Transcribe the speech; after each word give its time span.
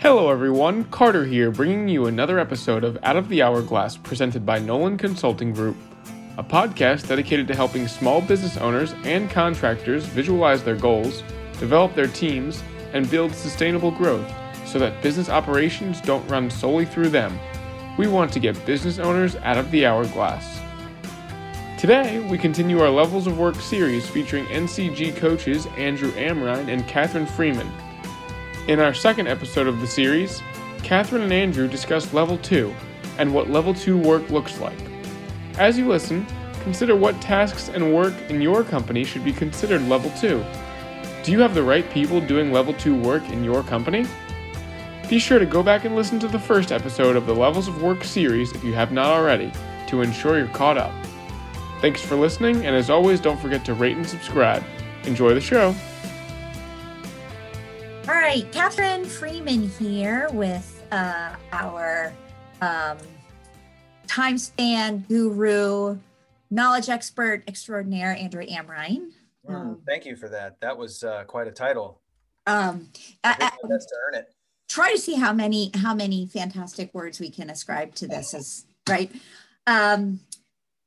Hello, 0.00 0.30
everyone. 0.30 0.84
Carter 0.84 1.26
here, 1.26 1.50
bringing 1.50 1.86
you 1.86 2.06
another 2.06 2.38
episode 2.38 2.84
of 2.84 2.96
Out 3.02 3.16
of 3.16 3.28
the 3.28 3.42
Hourglass 3.42 3.98
presented 3.98 4.46
by 4.46 4.58
Nolan 4.58 4.96
Consulting 4.96 5.52
Group, 5.52 5.76
a 6.38 6.42
podcast 6.42 7.06
dedicated 7.06 7.46
to 7.48 7.54
helping 7.54 7.86
small 7.86 8.22
business 8.22 8.56
owners 8.56 8.94
and 9.04 9.28
contractors 9.28 10.06
visualize 10.06 10.64
their 10.64 10.74
goals, 10.74 11.22
develop 11.58 11.94
their 11.94 12.06
teams, 12.06 12.62
and 12.94 13.10
build 13.10 13.34
sustainable 13.34 13.90
growth 13.90 14.26
so 14.64 14.78
that 14.78 15.02
business 15.02 15.28
operations 15.28 16.00
don't 16.00 16.26
run 16.28 16.48
solely 16.48 16.86
through 16.86 17.10
them. 17.10 17.38
We 17.98 18.06
want 18.08 18.32
to 18.32 18.40
get 18.40 18.64
business 18.64 18.98
owners 18.98 19.36
out 19.36 19.58
of 19.58 19.70
the 19.70 19.84
hourglass. 19.84 20.60
Today, 21.78 22.20
we 22.20 22.38
continue 22.38 22.80
our 22.80 22.88
Levels 22.88 23.26
of 23.26 23.38
Work 23.38 23.56
series 23.56 24.08
featuring 24.08 24.46
NCG 24.46 25.16
coaches 25.16 25.66
Andrew 25.76 26.10
Amrine 26.12 26.68
and 26.68 26.88
Catherine 26.88 27.26
Freeman. 27.26 27.70
In 28.70 28.78
our 28.78 28.94
second 28.94 29.26
episode 29.26 29.66
of 29.66 29.80
the 29.80 29.86
series, 29.88 30.40
Catherine 30.84 31.22
and 31.22 31.32
Andrew 31.32 31.66
discuss 31.66 32.14
Level 32.14 32.38
2 32.38 32.72
and 33.18 33.34
what 33.34 33.50
Level 33.50 33.74
2 33.74 33.98
work 33.98 34.30
looks 34.30 34.60
like. 34.60 34.78
As 35.58 35.76
you 35.76 35.88
listen, 35.88 36.24
consider 36.62 36.94
what 36.94 37.20
tasks 37.20 37.68
and 37.68 37.92
work 37.92 38.14
in 38.28 38.40
your 38.40 38.62
company 38.62 39.02
should 39.02 39.24
be 39.24 39.32
considered 39.32 39.82
Level 39.88 40.12
2. 40.20 40.44
Do 41.24 41.32
you 41.32 41.40
have 41.40 41.52
the 41.52 41.64
right 41.64 41.90
people 41.90 42.20
doing 42.20 42.52
Level 42.52 42.72
2 42.72 42.94
work 42.94 43.28
in 43.30 43.42
your 43.42 43.64
company? 43.64 44.06
Be 45.08 45.18
sure 45.18 45.40
to 45.40 45.46
go 45.46 45.64
back 45.64 45.84
and 45.84 45.96
listen 45.96 46.20
to 46.20 46.28
the 46.28 46.38
first 46.38 46.70
episode 46.70 47.16
of 47.16 47.26
the 47.26 47.34
Levels 47.34 47.66
of 47.66 47.82
Work 47.82 48.04
series 48.04 48.52
if 48.52 48.62
you 48.62 48.72
have 48.74 48.92
not 48.92 49.06
already 49.06 49.50
to 49.88 50.00
ensure 50.00 50.38
you're 50.38 50.46
caught 50.46 50.78
up. 50.78 50.94
Thanks 51.80 52.02
for 52.02 52.14
listening, 52.14 52.64
and 52.64 52.76
as 52.76 52.88
always, 52.88 53.20
don't 53.20 53.40
forget 53.40 53.64
to 53.64 53.74
rate 53.74 53.96
and 53.96 54.06
subscribe. 54.06 54.62
Enjoy 55.06 55.34
the 55.34 55.40
show! 55.40 55.74
All 58.10 58.16
right, 58.16 58.50
Catherine 58.50 59.04
Freeman 59.04 59.68
here 59.68 60.28
with 60.32 60.84
uh, 60.90 61.36
our 61.52 62.12
um, 62.60 62.98
time 64.08 64.36
span 64.36 65.04
guru, 65.08 65.96
knowledge 66.50 66.88
expert 66.88 67.44
extraordinaire, 67.46 68.16
Andrew 68.16 68.44
Amrine. 68.44 69.10
Mm, 69.48 69.78
thank 69.86 70.06
you 70.06 70.16
for 70.16 70.28
that. 70.28 70.60
That 70.60 70.76
was 70.76 71.04
uh, 71.04 71.22
quite 71.28 71.46
a 71.46 71.52
title. 71.52 72.00
Um, 72.48 72.88
I 73.22 73.30
I- 73.30 73.44
I- 73.44 73.50
my 73.62 73.68
best 73.76 73.88
to 73.90 73.94
earn 74.08 74.14
it. 74.16 74.34
try 74.68 74.90
to 74.90 74.98
see 74.98 75.14
how 75.14 75.32
many 75.32 75.70
how 75.76 75.94
many 75.94 76.26
fantastic 76.26 76.92
words 76.92 77.20
we 77.20 77.30
can 77.30 77.48
ascribe 77.48 77.94
to 77.94 78.08
this 78.08 78.34
Is 78.34 78.66
right 78.88 79.08
um 79.68 80.18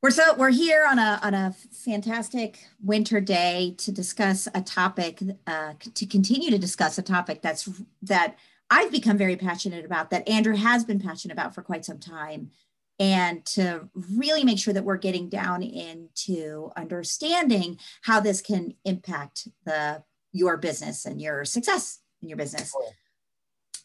we're 0.03 0.11
so 0.11 0.35
we're 0.35 0.51
here 0.51 0.85
on 0.87 0.99
a 0.99 1.19
on 1.23 1.33
a 1.33 1.55
fantastic 1.71 2.59
winter 2.83 3.19
day 3.19 3.73
to 3.79 3.91
discuss 3.91 4.47
a 4.53 4.61
topic 4.61 5.23
uh 5.47 5.73
to 5.95 6.05
continue 6.05 6.51
to 6.51 6.59
discuss 6.59 6.97
a 6.99 7.01
topic 7.01 7.41
that's 7.41 7.67
that 8.01 8.35
i've 8.69 8.91
become 8.91 9.17
very 9.17 9.35
passionate 9.35 9.85
about 9.85 10.11
that 10.11 10.27
andrew 10.29 10.55
has 10.55 10.83
been 10.83 10.99
passionate 10.99 11.33
about 11.33 11.55
for 11.55 11.63
quite 11.63 11.85
some 11.85 11.99
time 11.99 12.51
and 12.99 13.43
to 13.45 13.89
really 14.15 14.43
make 14.43 14.59
sure 14.59 14.73
that 14.73 14.83
we're 14.83 14.97
getting 14.97 15.29
down 15.29 15.63
into 15.63 16.71
understanding 16.77 17.77
how 18.03 18.19
this 18.19 18.41
can 18.41 18.73
impact 18.85 19.47
the 19.65 20.03
your 20.31 20.57
business 20.57 21.05
and 21.05 21.21
your 21.21 21.45
success 21.45 21.99
in 22.21 22.29
your 22.29 22.37
business. 22.37 22.73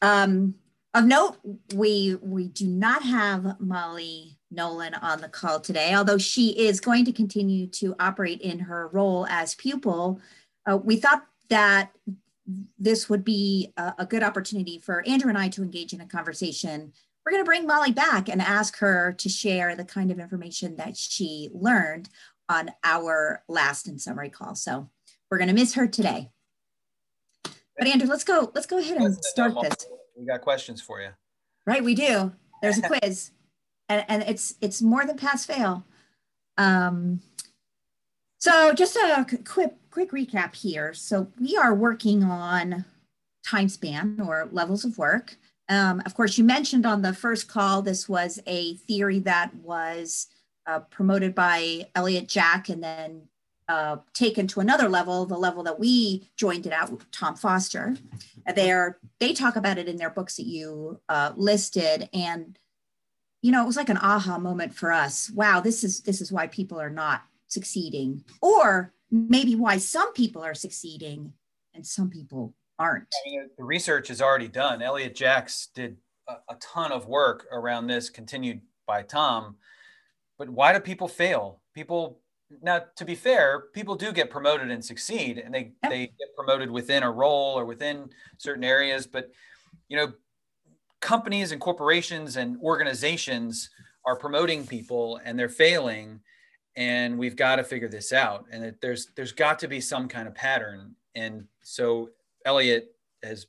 Um, 0.01 0.55
of 0.95 1.05
note, 1.05 1.37
we 1.75 2.17
we 2.23 2.49
do 2.49 2.67
not 2.67 3.03
have 3.03 3.61
Molly 3.61 4.38
Nolan 4.51 4.95
on 4.95 5.21
the 5.21 5.29
call 5.29 5.61
today, 5.61 5.95
although 5.95 6.19
she 6.19 6.51
is 6.51 6.81
going 6.81 7.05
to 7.05 7.13
continue 7.13 7.67
to 7.69 7.95
operate 8.01 8.41
in 8.41 8.61
her 8.61 8.89
role 8.89 9.27
as 9.29 9.55
pupil. 9.55 10.21
Uh, 10.67 10.77
we 10.77 10.97
thought 10.97 11.27
that 11.51 11.93
this 12.79 13.09
would 13.09 13.25
be 13.25 13.73
a, 13.77 13.95
a 13.99 14.07
good 14.07 14.23
opportunity 14.23 14.79
for 14.79 15.07
Andrew 15.07 15.29
and 15.29 15.39
I 15.39 15.49
to 15.51 15.63
engage 15.63 15.93
in 15.93 16.01
a 16.01 16.07
conversation. 16.07 16.93
We're 17.25 17.33
going 17.33 17.45
to 17.45 17.49
bring 17.49 17.67
Molly 17.67 17.93
back 17.93 18.29
and 18.29 18.41
ask 18.41 18.79
her 18.79 19.13
to 19.19 19.29
share 19.29 19.77
the 19.77 19.85
kind 19.85 20.11
of 20.11 20.19
information 20.19 20.77
that 20.77 20.97
she 20.97 21.51
learned 21.53 22.09
on 22.49 22.71
our 22.83 23.45
last 23.49 23.87
and 23.87 24.01
summary 24.01 24.31
call. 24.31 24.55
So 24.55 24.89
we're 25.31 25.39
going 25.39 25.49
to 25.49 25.55
miss 25.55 25.75
her 25.75 25.87
today. 25.87 26.31
But 27.78 27.87
Andrew, 27.87 28.09
let's 28.09 28.25
go. 28.25 28.51
Let's 28.55 28.67
go 28.67 28.78
ahead 28.78 28.97
and 28.97 29.15
start 29.25 29.55
this. 29.62 29.87
We 30.17 30.27
got 30.27 30.41
questions 30.41 30.81
for 30.81 31.01
you. 31.01 31.11
Right, 31.67 31.84
we 31.84 31.95
do. 31.95 32.33
There's 32.61 32.78
a 32.78 32.83
quiz, 32.89 33.31
and, 33.88 34.04
and 34.09 34.22
it's 34.22 34.54
it's 34.60 34.82
more 34.82 35.04
than 35.04 35.16
pass 35.16 35.47
fail. 35.47 35.84
Um, 36.56 37.21
so 38.38 38.72
just 38.72 38.97
a 38.97 39.26
quick 39.44 39.75
quick 39.91 40.10
recap 40.12 40.54
here. 40.54 40.94
So 40.94 41.28
we 41.41 41.56
are 41.56 41.75
working 41.75 42.22
on 42.25 42.84
time 43.44 43.69
span 43.69 44.21
or 44.25 44.48
levels 44.53 44.84
of 44.84 44.98
work. 44.98 45.37
Um, 45.69 46.03
of 46.06 46.15
course, 46.15 46.38
you 46.38 46.44
mentioned 46.44 46.87
on 46.87 47.03
the 47.03 47.12
first 47.12 47.48
call 47.48 47.82
this 47.82 48.09
was 48.09 48.41
a 48.47 48.75
theory 48.75 49.19
that 49.21 49.54
was 49.56 50.28
uh, 50.66 50.81
promoted 50.81 51.34
by 51.34 51.88
Elliott 51.94 52.28
Jaques 52.28 52.71
and 52.71 52.82
then 52.82 53.22
uh, 53.69 53.97
taken 54.15 54.47
to 54.47 54.60
another 54.60 54.88
level, 54.88 55.27
the 55.27 55.37
level 55.37 55.62
that 55.62 55.78
we 55.78 56.31
joined 56.37 56.66
it 56.66 56.72
out 56.72 56.91
with 56.91 57.10
Tom 57.10 57.37
Foster. 57.37 57.97
They're, 58.54 58.98
they 59.21 59.34
talk 59.34 59.56
about 59.56 59.77
it 59.77 59.88
in 59.88 59.97
their 59.97 60.09
books 60.09 60.37
that 60.37 60.47
you 60.47 61.00
uh, 61.09 61.32
listed. 61.37 62.09
And, 62.15 62.59
you 63.43 63.53
know, 63.53 63.62
it 63.62 63.66
was 63.66 63.76
like 63.76 63.88
an 63.88 63.99
aha 63.99 64.38
moment 64.38 64.75
for 64.75 64.93
us. 64.93 65.31
Wow, 65.31 65.60
this 65.60 65.84
is, 65.84 66.00
this 66.00 66.21
is 66.21 66.32
why 66.32 66.47
people 66.49 66.81
are 66.81 66.91
not 66.91 67.22
succeeding 67.47 68.25
or 68.43 68.93
maybe 69.10 69.54
why 69.54 69.78
some 69.78 70.12
people 70.12 70.43
are 70.43 70.54
succeeding 70.54 71.32
and 71.75 71.87
some 71.87 72.10
people 72.10 72.54
aren't. 72.78 73.06
I 73.27 73.31
mean, 73.31 73.50
the 73.56 73.65
research 73.65 74.10
is 74.10 74.21
already 74.21 74.48
done. 74.48 74.82
Elliott 74.82 75.15
Jaques 75.15 75.69
did 75.75 75.97
a, 76.28 76.34
a 76.48 76.56
ton 76.60 76.93
of 76.93 77.06
work 77.06 77.47
around 77.53 77.87
this, 77.87 78.10
continued 78.10 78.60
by 78.87 79.03
Tom. 79.03 79.56
But 80.38 80.48
why 80.48 80.72
do 80.72 80.81
people 80.81 81.09
fail? 81.09 81.60
People 81.75 82.21
now, 82.62 82.82
to 82.97 83.04
be 83.04 83.15
fair, 83.15 83.60
people 83.75 83.94
do 83.94 84.12
get 84.12 84.31
promoted 84.31 84.71
and 84.71 84.82
succeed, 84.82 85.38
and 85.38 85.54
they 85.54 85.72
Yep. 85.82 85.91
they 85.91 86.06
get 86.06 86.34
promoted 86.37 86.71
within 86.71 87.03
a 87.03 87.10
role 87.10 87.59
or 87.59 87.65
within 87.65 88.10
certain 88.38 88.65
areas. 88.65 89.06
But 89.06 89.31
you 89.88 89.97
know, 89.97 90.12
companies 91.00 91.53
and 91.53 91.60
corporations 91.60 92.36
and 92.36 92.59
organizations 92.60 93.70
are 94.04 94.16
promoting 94.16 94.66
people, 94.66 95.20
and 95.25 95.38
they're 95.38 95.48
failing, 95.48 96.20
and 96.76 97.19
we've 97.19 97.36
got 97.36 97.56
to 97.56 97.64
figure 97.64 97.88
this 97.88 98.12
out. 98.12 98.47
And 98.50 98.75
there's 98.81 99.09
there's 99.16 99.32
got 99.32 99.59
to 99.60 99.69
be 99.69 99.81
some 99.81 100.09
kind 100.09 100.26
of 100.28 100.34
pattern. 100.34 100.94
And 101.14 101.47
so 101.62 102.10
Elliott 102.44 102.94
has 103.22 103.47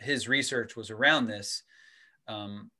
his 0.00 0.28
research 0.28 0.76
was 0.76 0.90
around 0.90 1.26
this, 1.26 1.62
um, 2.26 2.70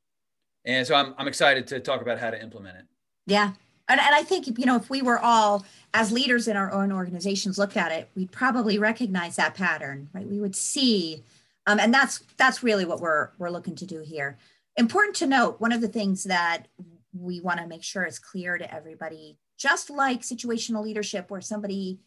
and 0.64 0.86
so 0.86 0.94
I'm 0.94 1.14
I'm 1.18 1.28
excited 1.28 1.66
to 1.68 1.80
talk 1.80 2.02
about 2.02 2.18
how 2.18 2.30
to 2.30 2.42
implement 2.42 2.78
it. 2.78 2.84
Yeah. 3.26 3.52
And, 3.90 4.00
and 4.00 4.14
I 4.14 4.22
think, 4.22 4.46
you 4.58 4.66
know, 4.66 4.76
if 4.76 4.90
we 4.90 5.00
were 5.00 5.18
all 5.18 5.64
as 5.94 6.12
leaders 6.12 6.46
in 6.46 6.56
our 6.56 6.70
own 6.72 6.92
organizations 6.92 7.58
looked 7.58 7.76
at 7.76 7.90
it, 7.90 8.10
we'd 8.14 8.30
probably 8.30 8.78
recognize 8.78 9.36
that 9.36 9.54
pattern, 9.54 10.10
right? 10.12 10.26
We 10.26 10.40
would 10.40 10.54
see, 10.54 11.22
um, 11.68 11.78
and 11.78 11.92
that's 11.92 12.20
that's 12.38 12.62
really 12.62 12.86
what 12.86 13.00
we're 13.00 13.28
we're 13.38 13.50
looking 13.50 13.76
to 13.76 13.86
do 13.86 14.00
here. 14.00 14.38
Important 14.76 15.14
to 15.16 15.26
note, 15.26 15.60
one 15.60 15.70
of 15.70 15.82
the 15.82 15.88
things 15.88 16.24
that 16.24 16.66
we 17.12 17.40
want 17.40 17.60
to 17.60 17.66
make 17.66 17.84
sure 17.84 18.06
is 18.06 18.18
clear 18.18 18.56
to 18.56 18.74
everybody, 18.74 19.36
just 19.58 19.90
like 19.90 20.22
situational 20.22 20.82
leadership, 20.82 21.30
where 21.30 21.42
somebody 21.42 22.00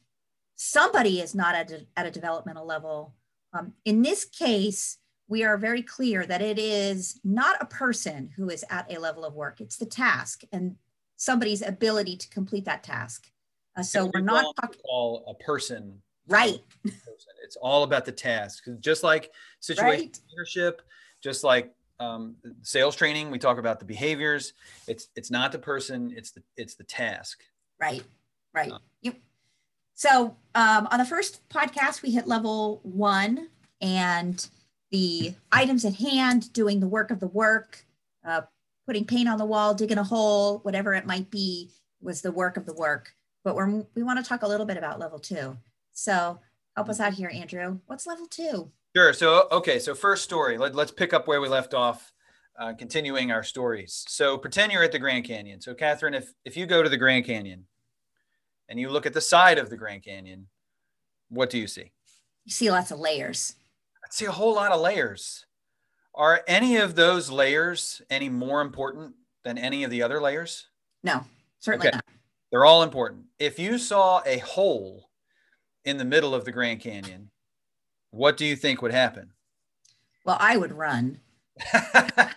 somebody 0.56 1.22
is 1.22 1.36
not 1.36 1.54
at 1.54 1.72
a, 1.72 1.86
at 1.96 2.08
a 2.08 2.12
developmental 2.12 2.66
level. 2.66 3.14
Um, 3.54 3.74
in 3.86 4.02
this 4.02 4.26
case, 4.26 4.98
we 5.28 5.44
are 5.44 5.58
very 5.58 5.84
clear 5.84 6.26
that 6.26 6.42
it 6.42 6.58
is 6.58 7.20
not 7.24 7.62
a 7.62 7.66
person 7.68 8.32
who 8.36 8.50
is 8.50 8.66
at 8.72 8.92
a 8.92 9.00
level 9.00 9.24
of 9.24 9.36
work; 9.36 9.62
it's 9.62 9.78
the 9.78 9.86
task 9.86 10.42
and 10.52 10.76
somebody's 11.18 11.62
ability 11.62 12.18
to 12.18 12.30
complete 12.30 12.66
that 12.66 12.84
task. 12.84 13.28
Uh, 13.78 13.84
so 13.84 14.10
we're 14.12 14.22
not 14.22 14.56
talking 14.60 14.82
call 14.82 15.38
a 15.40 15.44
person 15.44 16.02
right. 16.28 16.59
It's 17.44 17.56
all 17.58 17.84
about 17.84 18.06
the 18.06 18.12
task. 18.12 18.64
Just 18.80 19.04
like 19.04 19.32
situation 19.59 20.06
Right. 20.08 20.20
leadership, 20.32 20.82
just 21.22 21.44
like 21.44 21.74
um, 22.00 22.36
sales 22.62 22.95
training, 22.95 23.30
we 23.30 23.38
talk 23.40 23.57
about 23.57 23.80
the 23.80 23.86
behaviors. 23.86 24.54
It's 24.88 25.10
it's 25.16 25.30
not 25.30 25.51
the 25.51 25.60
person. 25.60 26.12
It's 26.16 26.31
the 26.31 26.42
it's 26.57 26.75
the 26.75 26.84
task. 26.84 27.42
right, 27.80 28.04
right. 28.54 28.72
Uh. 28.72 28.80
Yep. 29.01 29.16
So 29.95 30.36
um, 30.56 30.88
on 30.92 30.98
the 30.98 31.06
first 31.06 31.48
podcast, 31.50 32.01
we 32.01 32.12
hit 32.12 32.28
level 32.28 32.80
one 32.84 33.50
and 33.81 34.48
the 34.92 35.36
items 35.51 35.86
at 35.86 35.95
hand, 35.95 36.51
doing 36.54 36.80
the 36.80 36.88
work 36.88 37.12
of 37.12 37.19
the 37.19 37.28
work, 37.28 37.86
uh, 38.25 38.42
putting 38.88 39.06
paint 39.06 39.30
on 39.30 39.38
the 39.38 39.45
wall, 39.45 39.74
digging 39.75 39.98
a 40.00 40.04
hole, 40.04 40.60
whatever 40.60 40.94
it 40.95 41.06
might 41.06 41.30
be, 41.30 41.69
was 42.01 42.22
the 42.22 42.31
work 42.31 42.57
of 42.57 42.66
the 42.66 42.74
work. 42.74 43.13
But 43.44 43.56
we're, 43.56 43.86
we 43.95 44.04
want 44.04 44.18
to 44.18 44.28
talk 44.28 44.42
a 44.42 44.48
little 44.48 44.66
bit 44.66 44.78
about 44.78 45.00
level 45.00 45.19
two. 45.19 45.56
So 45.94 46.40
help 46.76 46.90
us 46.90 47.00
out 47.00 47.14
here, 47.14 47.32
Andrew. 47.34 47.80
What's 47.88 48.08
level 48.08 48.26
two? 48.28 48.72
Sure. 48.96 49.14
So 49.14 49.48
okay. 49.52 49.80
So 49.80 49.96
first 49.96 50.24
story. 50.24 50.58
Let, 50.58 50.76
let's 50.76 50.92
pick 50.92 51.14
up 51.14 51.28
where 51.28 51.42
we 51.42 51.48
left 51.48 51.74
off. 51.74 52.12
Uh, 52.60 52.74
continuing 52.74 53.32
our 53.32 53.42
stories. 53.44 54.06
So 54.08 54.38
pretend 54.38 54.72
you're 54.72 54.84
at 54.84 54.92
the 54.92 55.00
Grand 55.00 55.24
Canyon. 55.24 55.62
So 55.62 55.74
Catherine, 55.74 56.14
if 56.14 56.32
if 56.46 56.56
you 56.56 56.66
go 56.68 56.84
to 56.84 56.90
the 56.90 56.98
Grand 56.98 57.26
Canyon, 57.26 57.66
and 58.70 58.80
you 58.80 58.90
look 58.90 59.06
at 59.06 59.14
the 59.14 59.22
side 59.22 59.58
of 59.58 59.70
the 59.70 59.78
Grand 59.78 60.04
Canyon, 60.04 60.48
what 61.30 61.50
do 61.50 61.58
you 61.58 61.66
see? 61.66 61.92
You 62.46 62.52
see 62.52 62.70
lots 62.70 62.92
of 62.92 63.00
layers. 63.00 63.56
I 64.04 64.08
see 64.12 64.26
a 64.26 64.32
whole 64.32 64.54
lot 64.54 64.72
of 64.72 64.82
layers. 64.82 65.46
Are 66.14 66.44
any 66.48 66.76
of 66.76 66.96
those 66.96 67.32
layers 67.32 68.02
any 68.10 68.30
more 68.30 68.62
important 68.62 69.16
than 69.44 69.58
any 69.58 69.84
of 69.84 69.90
the 69.90 70.04
other 70.04 70.22
layers? 70.22 70.68
No, 71.04 71.24
certainly 71.60 71.88
Okay. 71.88 71.96
not. 71.96 72.06
They're 72.52 72.66
all 72.66 72.84
important. 72.84 73.26
If 73.40 73.58
you 73.58 73.78
saw 73.78 74.22
a 74.26 74.38
hole 74.40 75.10
in 75.86 75.98
the 75.98 76.06
middle 76.06 76.33
of 76.36 76.45
the 76.45 76.51
Grand 76.51 76.80
Canyon, 76.80 77.30
what 78.12 78.38
do 78.38 78.45
you 78.45 78.56
think 78.56 78.81
would 78.81 78.92
happen? 78.92 79.31
Well, 80.25 80.38
I 80.39 80.57
would 80.57 80.74
run, 80.74 81.19
that 81.74 82.36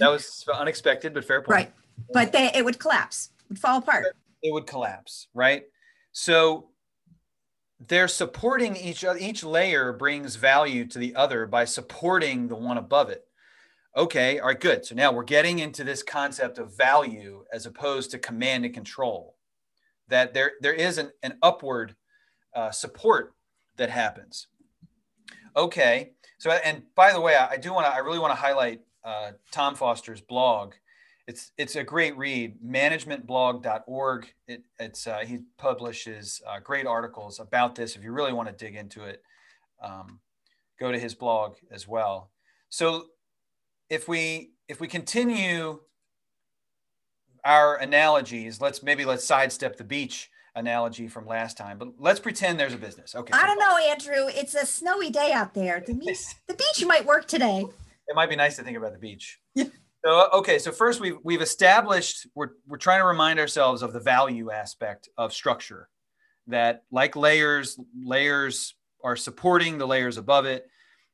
was 0.00 0.44
unexpected, 0.52 1.14
but 1.14 1.24
fair 1.24 1.40
point. 1.40 1.50
right, 1.50 1.72
but 2.12 2.32
they, 2.32 2.50
it 2.54 2.64
would 2.64 2.78
collapse, 2.78 3.30
would 3.48 3.58
fall 3.58 3.78
apart. 3.78 4.06
It 4.42 4.52
would 4.52 4.66
collapse, 4.66 5.28
right? 5.34 5.64
So 6.12 6.70
they're 7.88 8.08
supporting 8.08 8.76
each 8.76 9.04
other. 9.04 9.18
Each 9.18 9.44
layer 9.44 9.92
brings 9.92 10.36
value 10.36 10.84
to 10.86 10.98
the 10.98 11.14
other 11.14 11.46
by 11.46 11.64
supporting 11.64 12.48
the 12.48 12.56
one 12.56 12.78
above 12.78 13.10
it. 13.10 13.24
Okay, 13.96 14.38
all 14.38 14.48
right, 14.48 14.58
good. 14.58 14.86
So 14.86 14.94
now 14.94 15.12
we're 15.12 15.22
getting 15.22 15.58
into 15.58 15.84
this 15.84 16.02
concept 16.02 16.58
of 16.58 16.76
value 16.76 17.44
as 17.52 17.66
opposed 17.66 18.10
to 18.12 18.18
command 18.18 18.64
and 18.64 18.72
control. 18.72 19.36
That 20.12 20.34
there 20.34 20.52
there 20.60 20.74
is 20.74 20.98
an, 20.98 21.10
an 21.22 21.38
upward 21.42 21.96
uh, 22.54 22.70
support 22.70 23.32
that 23.78 23.88
happens. 23.88 24.48
Okay, 25.56 26.12
so 26.36 26.50
and 26.50 26.82
by 26.94 27.14
the 27.14 27.20
way, 27.20 27.34
I, 27.34 27.52
I 27.52 27.56
do 27.56 27.72
want 27.72 27.86
to 27.86 27.94
I 27.94 27.96
really 28.00 28.18
want 28.18 28.30
to 28.30 28.38
highlight 28.38 28.82
uh, 29.04 29.30
Tom 29.50 29.74
Foster's 29.74 30.20
blog. 30.20 30.74
It's 31.26 31.52
it's 31.56 31.76
a 31.76 31.82
great 31.82 32.14
read, 32.18 32.58
managementblog.org. 32.62 34.34
It, 34.48 34.64
it's 34.78 35.06
uh, 35.06 35.20
he 35.26 35.38
publishes 35.56 36.42
uh, 36.46 36.60
great 36.60 36.86
articles 36.86 37.40
about 37.40 37.74
this. 37.74 37.96
If 37.96 38.04
you 38.04 38.12
really 38.12 38.34
want 38.34 38.50
to 38.50 38.64
dig 38.64 38.76
into 38.76 39.04
it, 39.04 39.22
um, 39.82 40.20
go 40.78 40.92
to 40.92 40.98
his 40.98 41.14
blog 41.14 41.54
as 41.70 41.88
well. 41.88 42.30
So 42.68 43.06
if 43.88 44.08
we 44.08 44.50
if 44.68 44.78
we 44.78 44.88
continue 44.88 45.80
our 47.44 47.76
analogies, 47.76 48.60
let's 48.60 48.82
maybe 48.82 49.04
let's 49.04 49.24
sidestep 49.24 49.76
the 49.76 49.84
beach 49.84 50.30
analogy 50.54 51.08
from 51.08 51.26
last 51.26 51.56
time, 51.56 51.78
but 51.78 51.88
let's 51.98 52.20
pretend 52.20 52.58
there's 52.58 52.74
a 52.74 52.78
business. 52.78 53.14
Okay. 53.14 53.32
I 53.32 53.46
don't 53.46 53.58
know, 53.58 53.78
Andrew. 53.90 54.28
It's 54.28 54.54
a 54.54 54.66
snowy 54.66 55.10
day 55.10 55.32
out 55.32 55.54
there. 55.54 55.82
The 55.84 55.94
beach, 55.94 56.18
the 56.46 56.54
beach 56.54 56.84
might 56.86 57.04
work 57.06 57.26
today. 57.26 57.64
It 58.08 58.14
might 58.14 58.28
be 58.28 58.36
nice 58.36 58.56
to 58.56 58.62
think 58.62 58.76
about 58.76 58.92
the 58.92 58.98
beach. 58.98 59.40
Yeah. 59.54 59.66
So 60.04 60.28
okay, 60.32 60.58
so 60.58 60.72
first 60.72 60.98
we've 60.98 61.18
we've 61.22 61.42
established 61.42 62.26
we're 62.34 62.50
we're 62.66 62.76
trying 62.76 63.00
to 63.00 63.06
remind 63.06 63.38
ourselves 63.38 63.82
of 63.82 63.92
the 63.92 64.00
value 64.00 64.50
aspect 64.50 65.08
of 65.16 65.32
structure. 65.32 65.88
That 66.48 66.82
like 66.90 67.14
layers, 67.14 67.78
layers 68.04 68.74
are 69.04 69.14
supporting 69.14 69.78
the 69.78 69.86
layers 69.86 70.16
above 70.16 70.44
it, 70.44 70.66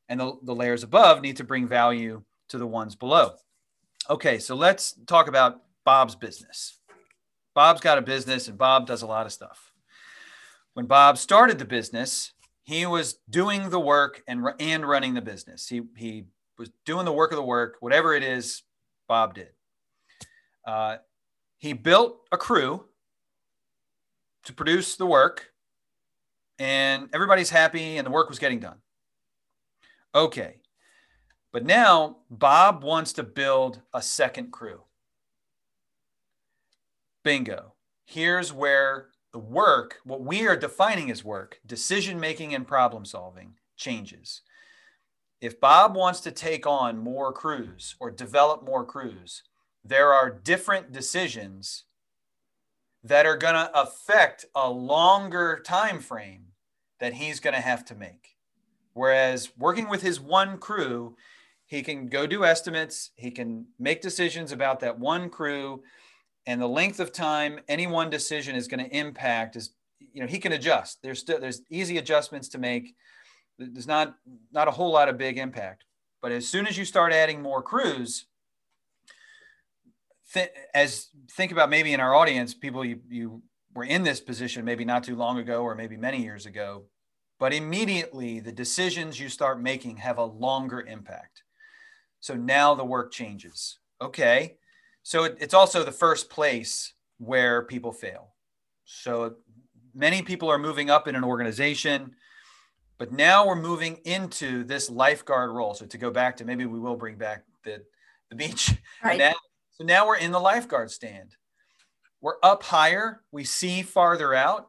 and 0.09 0.19
the, 0.19 0.39
the 0.43 0.55
layers 0.55 0.85
above 0.85 1.21
need 1.21 1.37
to 1.37 1.45
bring 1.45 1.69
value 1.69 2.23
to 2.49 2.57
the 2.57 2.67
ones 2.67 2.95
below. 2.95 3.35
Okay, 4.09 4.39
so 4.39 4.55
let's 4.55 4.95
talk 5.07 5.29
about 5.29 5.61
Bob's 5.89 6.17
business. 6.17 6.81
Bob's 7.55 7.81
got 7.81 7.97
a 7.97 8.03
business 8.03 8.47
and 8.47 8.59
Bob 8.59 8.87
does 8.87 9.01
a 9.01 9.07
lot 9.07 9.25
of 9.25 9.33
stuff. 9.33 9.73
When 10.75 10.85
Bob 10.85 11.17
started 11.17 11.59
the 11.59 11.65
business, 11.65 12.35
he 12.63 12.85
was 12.85 13.15
doing 13.31 13.71
the 13.71 13.81
work 13.81 14.23
and, 14.29 14.47
and 14.61 14.87
running 14.87 15.15
the 15.15 15.23
business. 15.23 15.67
He, 15.67 15.81
he 15.97 16.27
was 16.59 16.71
doing 16.85 17.07
the 17.07 17.13
work 17.13 17.33
of 17.33 17.37
the 17.37 17.43
work, 17.43 17.77
whatever 17.81 18.13
it 18.13 18.23
is 18.23 18.65
Bob 19.09 19.33
did. 19.33 19.49
Uh, 20.67 20.99
he 21.57 21.73
built 21.73 22.19
a 22.31 22.37
crew 22.37 22.85
to 24.45 24.53
produce 24.53 24.97
the 24.97 25.07
work, 25.07 25.55
and 26.59 27.09
everybody's 27.15 27.49
happy, 27.49 27.97
and 27.97 28.07
the 28.07 28.11
work 28.11 28.29
was 28.29 28.39
getting 28.39 28.61
done. 28.61 28.77
Okay. 30.15 30.57
But 31.51 31.65
now 31.65 32.19
Bob 32.29 32.85
wants 32.85 33.15
to 33.15 33.23
build 33.23 33.81
a 33.95 34.03
second 34.03 34.53
crew. 34.53 34.83
Bingo. 37.23 37.75
Here's 38.05 38.53
where 38.53 39.09
the 39.33 39.39
work, 39.39 39.97
what 40.05 40.23
we 40.23 40.47
are 40.47 40.57
defining 40.57 41.11
as 41.11 41.25
work, 41.25 41.61
decision 41.67 42.19
making 42.19 42.55
and 42.55 42.67
problem 42.67 43.05
solving, 43.05 43.55
changes. 43.77 44.43
If 45.41 45.61
Bob 45.61 45.95
wants 45.95 46.21
to 46.21 46.33
take 46.33 46.67
on 46.67 46.99
more 46.99 47.33
crews 47.33 47.95
or 48.01 48.11
develop 48.11 48.65
more 48.65 48.85
crews, 48.85 49.43
there 49.85 50.13
are 50.13 50.31
different 50.31 50.93
decisions 50.93 51.85
that 53.05 53.27
are 53.27 53.37
going 53.37 53.55
to 53.55 53.71
affect 53.81 54.47
a 54.55 54.69
longer 54.69 55.61
time 55.65 56.01
frame 56.01 56.47
that 56.99 57.15
he's 57.15 57.41
going 57.41 57.55
to 57.55 57.61
have 57.61 57.85
to 57.87 57.95
make. 57.95 58.37
Whereas 58.95 59.57
working 59.57 59.89
with 59.89 60.03
his 60.03 60.19
one 60.19 60.59
crew, 60.59 61.17
he 61.67 61.83
can 61.83 62.09
go 62.09 62.27
do 62.27 62.45
estimates, 62.45 63.11
he 63.15 63.31
can 63.31 63.67
make 63.79 64.01
decisions 64.01 64.51
about 64.51 64.81
that 64.81 64.99
one 64.99 65.31
crew, 65.31 65.83
and 66.49 66.63
the 66.63 66.67
length 66.67 66.99
of 66.99 67.13
time 67.13 67.61
any 67.69 67.87
one 67.87 68.09
decision 68.09 68.57
is 68.57 68.69
going 68.69 68.83
to 68.83 68.97
impact 68.97 69.55
is, 69.55 69.73
you 70.01 70.23
know, 70.23 70.27
he 70.27 70.39
can 70.39 70.53
adjust. 70.53 70.99
There's 71.03 71.19
still 71.19 71.39
there's 71.39 71.61
easy 71.71 71.99
adjustments 71.99 72.49
to 72.49 72.59
make. 72.59 72.95
There's 73.59 73.87
not 73.87 74.15
not 74.51 74.67
a 74.67 74.71
whole 74.71 74.91
lot 74.91 75.11
of 75.11 75.19
big 75.19 75.37
impact. 75.37 75.85
But 76.23 76.33
as 76.33 76.49
soon 76.49 76.67
as 76.67 76.79
you 76.79 76.87
start 76.87 77.13
adding 77.13 77.43
more 77.43 77.63
crews, 77.63 78.27
th- 80.33 80.49
as 80.75 81.09
think 81.33 81.53
about 81.53 81.69
maybe 81.69 81.93
in 81.93 82.01
our 82.01 82.15
audience, 82.15 82.55
people 82.55 82.83
you 82.83 83.01
you 83.11 83.43
were 83.75 83.85
in 83.85 84.03
this 84.03 84.19
position 84.19 84.65
maybe 84.65 84.87
not 84.87 85.05
too 85.05 85.17
long 85.17 85.39
ago 85.39 85.63
or 85.63 85.75
maybe 85.75 85.99
many 85.99 86.23
years 86.23 86.47
ago, 86.47 86.85
but 87.39 87.53
immediately 87.53 88.41
the 88.41 88.53
decisions 88.53 89.21
you 89.21 89.29
start 89.29 89.61
making 89.61 89.99
have 89.99 90.17
a 90.17 90.25
longer 90.25 90.81
impact. 90.81 91.43
So 92.21 92.37
now 92.37 92.75
the 92.75 92.87
work 92.87 93.13
changes. 93.13 93.79
Okay. 94.01 94.57
So 95.09 95.25
it, 95.25 95.39
it's 95.41 95.55
also 95.55 95.85
the 95.85 95.91
first 95.91 96.29
place 96.29 96.93
where 97.17 97.63
people 97.63 97.93
fail. 97.93 98.35
So 98.85 99.37
many 99.95 100.21
people 100.21 100.51
are 100.51 100.59
moving 100.59 100.91
up 100.91 101.09
in 101.09 101.17
an 101.17 101.25
organization, 101.25 102.15
but 102.99 103.11
now 103.11 103.47
we're 103.47 103.57
moving 103.57 104.01
into 104.05 104.65
this 104.65 104.91
lifeguard 104.91 105.51
role. 105.51 105.73
So 105.73 105.87
to 105.87 105.97
go 105.97 106.11
back 106.11 106.37
to 106.37 106.45
maybe 106.45 106.67
we 106.67 106.79
will 106.79 106.95
bring 106.95 107.17
back 107.17 107.45
the, 107.65 107.83
the 108.29 108.37
beach. 108.37 108.75
Right. 109.03 109.19
Now, 109.19 109.33
so 109.71 109.85
now 109.85 110.07
we're 110.07 110.19
in 110.19 110.31
the 110.31 110.41
lifeguard 110.41 110.91
stand. 110.91 111.37
We're 112.21 112.37
up 112.43 112.63
higher. 112.63 113.23
We 113.33 113.45
see 113.45 113.81
farther 113.81 114.35
out. 114.35 114.69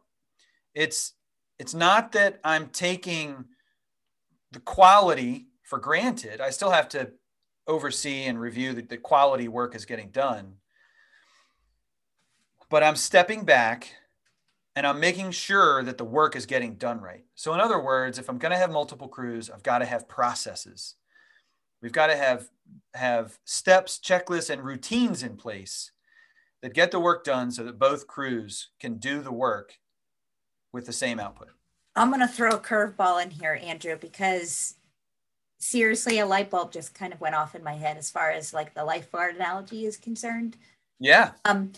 It's 0.74 1.16
it's 1.58 1.74
not 1.74 2.14
that 2.14 2.40
I'm 2.46 2.70
taking 2.70 3.44
the 4.54 4.62
quality 4.62 5.48
for 5.64 5.80
granted. 5.80 6.40
I 6.40 6.52
still 6.52 6.72
have 6.72 6.88
to 6.90 7.12
oversee 7.70 8.26
and 8.26 8.40
review 8.40 8.74
that 8.74 8.90
the 8.90 8.98
quality 8.98 9.48
work 9.48 9.76
is 9.76 9.86
getting 9.86 10.10
done. 10.10 10.56
But 12.70 12.84
I'm 12.84 12.96
stepping 12.96 13.46
back 13.46 13.94
and 14.76 14.86
I'm 14.86 15.00
making 15.00 15.32
sure 15.32 15.84
that 15.84 15.98
the 15.98 16.06
work 16.06 16.36
is 16.36 16.46
getting 16.46 16.76
done 16.76 17.00
right. 17.00 17.26
So, 17.36 17.54
in 17.54 17.60
other 17.60 17.80
words, 17.80 18.20
if 18.20 18.30
I'm 18.30 18.38
going 18.38 18.52
to 18.52 18.58
have 18.58 18.72
multiple 18.72 19.08
crews, 19.08 19.50
I've 19.50 19.64
got 19.64 19.80
to 19.80 19.86
have 19.86 20.08
processes. 20.08 20.96
We've 21.82 21.92
got 21.92 22.08
to 22.08 22.16
have 22.16 22.50
have 22.94 23.40
steps, 23.46 24.00
checklists, 24.04 24.50
and 24.50 24.64
routines 24.64 25.24
in 25.24 25.38
place 25.38 25.92
that 26.62 26.74
get 26.74 26.92
the 26.92 27.00
work 27.00 27.24
done 27.24 27.52
so 27.52 27.64
that 27.64 27.80
both 27.80 28.08
crews 28.08 28.70
can 28.80 28.98
do 28.98 29.22
the 29.22 29.32
work 29.32 29.76
with 30.72 30.86
the 30.86 30.94
same 30.94 31.20
output. 31.20 31.50
I'm 31.96 32.10
going 32.10 32.20
to 32.22 32.28
throw 32.28 32.52
a 32.52 32.60
curveball 32.60 33.24
in 33.24 33.32
here, 33.32 33.60
Andrew, 33.62 33.98
because 34.00 34.76
seriously, 35.60 36.20
a 36.20 36.26
light 36.26 36.50
bulb 36.50 36.72
just 36.72 36.94
kind 36.94 37.14
of 37.14 37.22
went 37.22 37.36
off 37.36 37.56
in 37.56 37.64
my 37.64 37.74
head 37.74 37.98
as 37.98 38.10
far 38.10 38.32
as 38.32 38.54
like 38.54 38.74
the 38.74 38.84
lifeguard 38.84 39.36
analogy 39.36 39.86
is 39.86 39.98
concerned. 39.98 40.58
Yeah, 41.00 41.32
Um, 41.46 41.72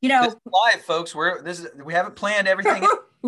you 0.00 0.08
know, 0.08 0.32
live, 0.44 0.82
folks. 0.82 1.14
We're 1.14 1.42
this 1.42 1.58
is 1.60 1.68
we 1.82 1.92
haven't 1.92 2.14
planned 2.14 2.46
everything. 2.46 2.86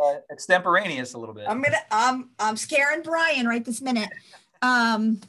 uh, 0.00 0.14
extemporaneous 0.30 1.14
a 1.14 1.18
little 1.18 1.34
bit. 1.34 1.46
I'm 1.48 1.60
gonna 1.60 1.82
um 1.90 2.30
I'm 2.38 2.56
scaring 2.56 3.02
Brian 3.02 3.48
right 3.48 3.64
this 3.64 3.80
minute. 3.80 4.10
Um 4.60 5.20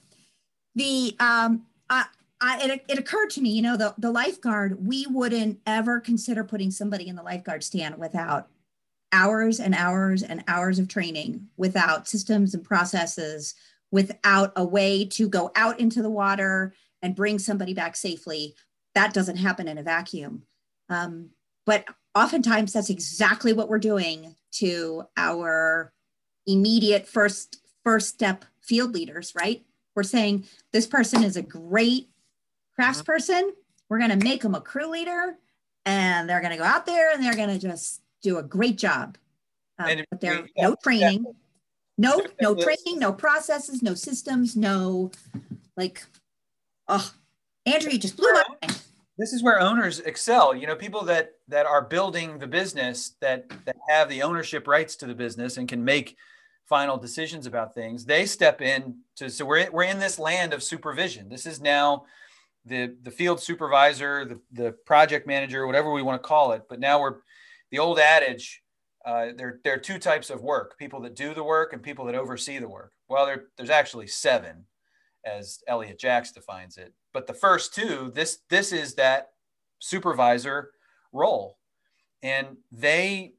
the 0.75 1.15
um 1.19 1.65
I, 1.89 2.05
I 2.39 2.59
it, 2.65 2.85
it 2.87 2.99
occurred 2.99 3.31
to 3.31 3.41
me, 3.41 3.49
you 3.49 3.63
know, 3.63 3.75
the 3.75 3.95
the 3.97 4.11
lifeguard, 4.11 4.85
we 4.85 5.07
wouldn't 5.09 5.59
ever 5.65 5.99
consider 5.99 6.43
putting 6.43 6.69
somebody 6.69 7.07
in 7.07 7.15
the 7.15 7.23
lifeguard 7.23 7.63
stand 7.63 7.97
without 7.97 8.47
hours 9.11 9.59
and 9.59 9.73
hours 9.73 10.21
and 10.21 10.43
hours 10.47 10.77
of 10.77 10.87
training, 10.87 11.47
without 11.57 12.07
systems 12.07 12.53
and 12.53 12.63
processes, 12.63 13.55
without 13.93 14.51
a 14.55 14.65
way 14.65 15.05
to 15.05 15.29
go 15.29 15.51
out 15.55 15.79
into 15.79 16.01
the 16.01 16.09
water 16.09 16.73
and 17.03 17.15
bring 17.15 17.37
somebody 17.37 17.75
back 17.75 17.95
safely. 17.95 18.55
That 18.95 19.13
doesn't 19.13 19.37
happen 19.37 19.67
in 19.67 19.77
a 19.77 19.83
vacuum. 19.83 20.41
Um, 20.89 21.29
but 21.67 21.85
oftentimes 22.15 22.73
that's 22.73 22.89
exactly 22.89 23.53
what 23.53 23.69
we're 23.69 23.77
doing 23.77 24.35
to 24.53 25.03
our 25.15 25.93
immediate 26.47 27.07
first 27.07 27.61
first 27.83 28.09
step 28.09 28.45
field 28.61 28.93
leaders 28.93 29.33
right 29.35 29.63
we're 29.95 30.03
saying 30.03 30.45
this 30.71 30.85
person 30.87 31.23
is 31.23 31.35
a 31.37 31.41
great 31.41 32.09
craftsperson 32.79 33.49
we're 33.89 33.97
going 33.99 34.17
to 34.17 34.23
make 34.25 34.41
them 34.41 34.53
a 34.55 34.61
crew 34.61 34.87
leader 34.87 35.37
and 35.85 36.29
they're 36.29 36.41
going 36.41 36.51
to 36.51 36.57
go 36.57 36.63
out 36.63 36.85
there 36.85 37.13
and 37.13 37.23
they're 37.23 37.35
going 37.35 37.49
to 37.49 37.59
just 37.59 38.01
do 38.21 38.37
a 38.37 38.43
great 38.43 38.77
job 38.77 39.17
Um, 39.79 39.87
And 39.89 40.05
but 40.11 40.21
there 40.21 40.41
we- 40.43 40.51
no 40.61 40.75
training 40.83 41.25
No, 41.97 42.21
no 42.41 42.55
training, 42.55 42.99
no 42.99 43.13
processes, 43.13 43.83
no 43.83 43.93
systems, 43.93 44.55
no 44.55 45.11
like, 45.77 46.03
oh, 46.87 47.11
Andrew, 47.65 47.91
you 47.91 47.99
just 47.99 48.17
blew 48.17 48.31
my 48.33 48.43
mind. 48.61 48.81
This 49.17 49.31
is 49.31 49.43
where 49.43 49.59
owners 49.59 49.99
excel. 49.99 50.55
You 50.55 50.65
know, 50.65 50.75
people 50.75 51.03
that 51.05 51.33
that 51.47 51.67
are 51.67 51.83
building 51.83 52.39
the 52.39 52.47
business 52.47 53.15
that 53.21 53.47
that 53.65 53.75
have 53.87 54.09
the 54.09 54.23
ownership 54.23 54.67
rights 54.67 54.95
to 54.97 55.05
the 55.05 55.13
business 55.13 55.57
and 55.57 55.69
can 55.69 55.83
make 55.83 56.17
final 56.65 56.97
decisions 56.97 57.45
about 57.45 57.75
things. 57.75 58.05
They 58.05 58.25
step 58.25 58.61
in 58.61 58.95
to 59.17 59.29
so 59.29 59.45
we're 59.45 59.69
we're 59.69 59.83
in 59.83 59.99
this 59.99 60.17
land 60.17 60.53
of 60.53 60.63
supervision. 60.63 61.29
This 61.29 61.45
is 61.45 61.61
now 61.61 62.05
the 62.65 62.95
the 63.03 63.11
field 63.11 63.39
supervisor, 63.39 64.25
the 64.25 64.39
the 64.51 64.71
project 64.71 65.27
manager, 65.27 65.67
whatever 65.67 65.91
we 65.91 66.01
want 66.01 66.21
to 66.21 66.27
call 66.27 66.53
it. 66.53 66.63
But 66.67 66.79
now 66.79 66.99
we're 66.99 67.17
the 67.69 67.77
old 67.77 67.99
adage 67.99 68.62
uh, 69.05 69.27
there, 69.35 69.59
there 69.63 69.73
are 69.73 69.79
two 69.79 69.99
types 69.99 70.29
of 70.29 70.41
work 70.41 70.77
people 70.77 71.01
that 71.01 71.15
do 71.15 71.33
the 71.33 71.43
work 71.43 71.73
and 71.73 71.83
people 71.83 72.05
that 72.05 72.15
oversee 72.15 72.57
the 72.57 72.69
work. 72.69 72.93
Well, 73.09 73.25
there, 73.25 73.45
there's 73.57 73.69
actually 73.69 74.07
seven, 74.07 74.65
as 75.25 75.59
Elliott 75.67 75.99
Jaques 75.99 76.31
defines 76.31 76.77
it. 76.77 76.93
But 77.13 77.27
the 77.27 77.33
first 77.33 77.75
two, 77.75 78.11
this, 78.15 78.39
this 78.49 78.71
is 78.71 78.95
that 78.95 79.31
supervisor 79.79 80.71
role. 81.11 81.57
And 82.21 82.57
they 82.71 83.33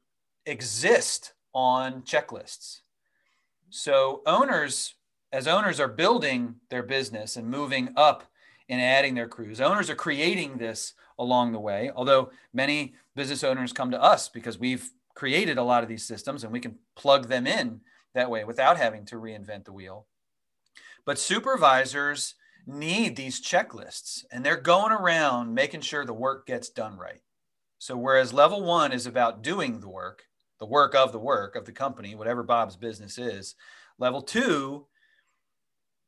exist 0.45 1.33
on 1.53 2.03
checklists. 2.03 2.81
So 3.69 4.21
owners, 4.27 4.93
as 5.31 5.47
owners 5.47 5.79
are 5.79 5.87
building 5.87 6.55
their 6.69 6.83
business 6.83 7.35
and 7.35 7.49
moving 7.49 7.89
up 7.95 8.23
and 8.69 8.79
adding 8.79 9.15
their 9.15 9.27
crews, 9.27 9.59
owners 9.59 9.89
are 9.89 9.95
creating 9.95 10.57
this 10.57 10.93
along 11.17 11.51
the 11.51 11.59
way. 11.59 11.91
Although 11.95 12.29
many 12.53 12.93
business 13.15 13.43
owners 13.43 13.73
come 13.73 13.89
to 13.91 14.01
us 14.01 14.29
because 14.29 14.59
we've 14.59 14.91
created 15.15 15.57
a 15.57 15.63
lot 15.63 15.81
of 15.81 15.89
these 15.89 16.05
systems 16.05 16.43
and 16.43 16.53
we 16.53 16.59
can 16.59 16.75
plug 16.95 17.27
them 17.27 17.47
in 17.47 17.81
that 18.13 18.29
way 18.29 18.43
without 18.43 18.77
having 18.77 19.05
to 19.05 19.15
reinvent 19.15 19.65
the 19.65 19.73
wheel. 19.73 20.05
But 21.05 21.17
supervisors 21.17 22.35
need 22.67 23.15
these 23.15 23.41
checklists 23.41 24.25
and 24.31 24.45
they're 24.45 24.57
going 24.57 24.91
around 24.91 25.53
making 25.53 25.81
sure 25.81 26.05
the 26.05 26.13
work 26.13 26.45
gets 26.45 26.69
done 26.69 26.97
right. 26.97 27.21
So, 27.77 27.95
whereas 27.95 28.33
level 28.33 28.63
one 28.63 28.91
is 28.91 29.05
about 29.05 29.43
doing 29.43 29.79
the 29.79 29.89
work, 29.89 30.23
the 30.59 30.65
work 30.65 30.95
of 30.95 31.11
the 31.11 31.19
work 31.19 31.55
of 31.55 31.65
the 31.65 31.71
company, 31.71 32.15
whatever 32.15 32.41
Bob's 32.41 32.75
business 32.75 33.17
is, 33.17 33.55
level 33.99 34.21
two 34.21 34.87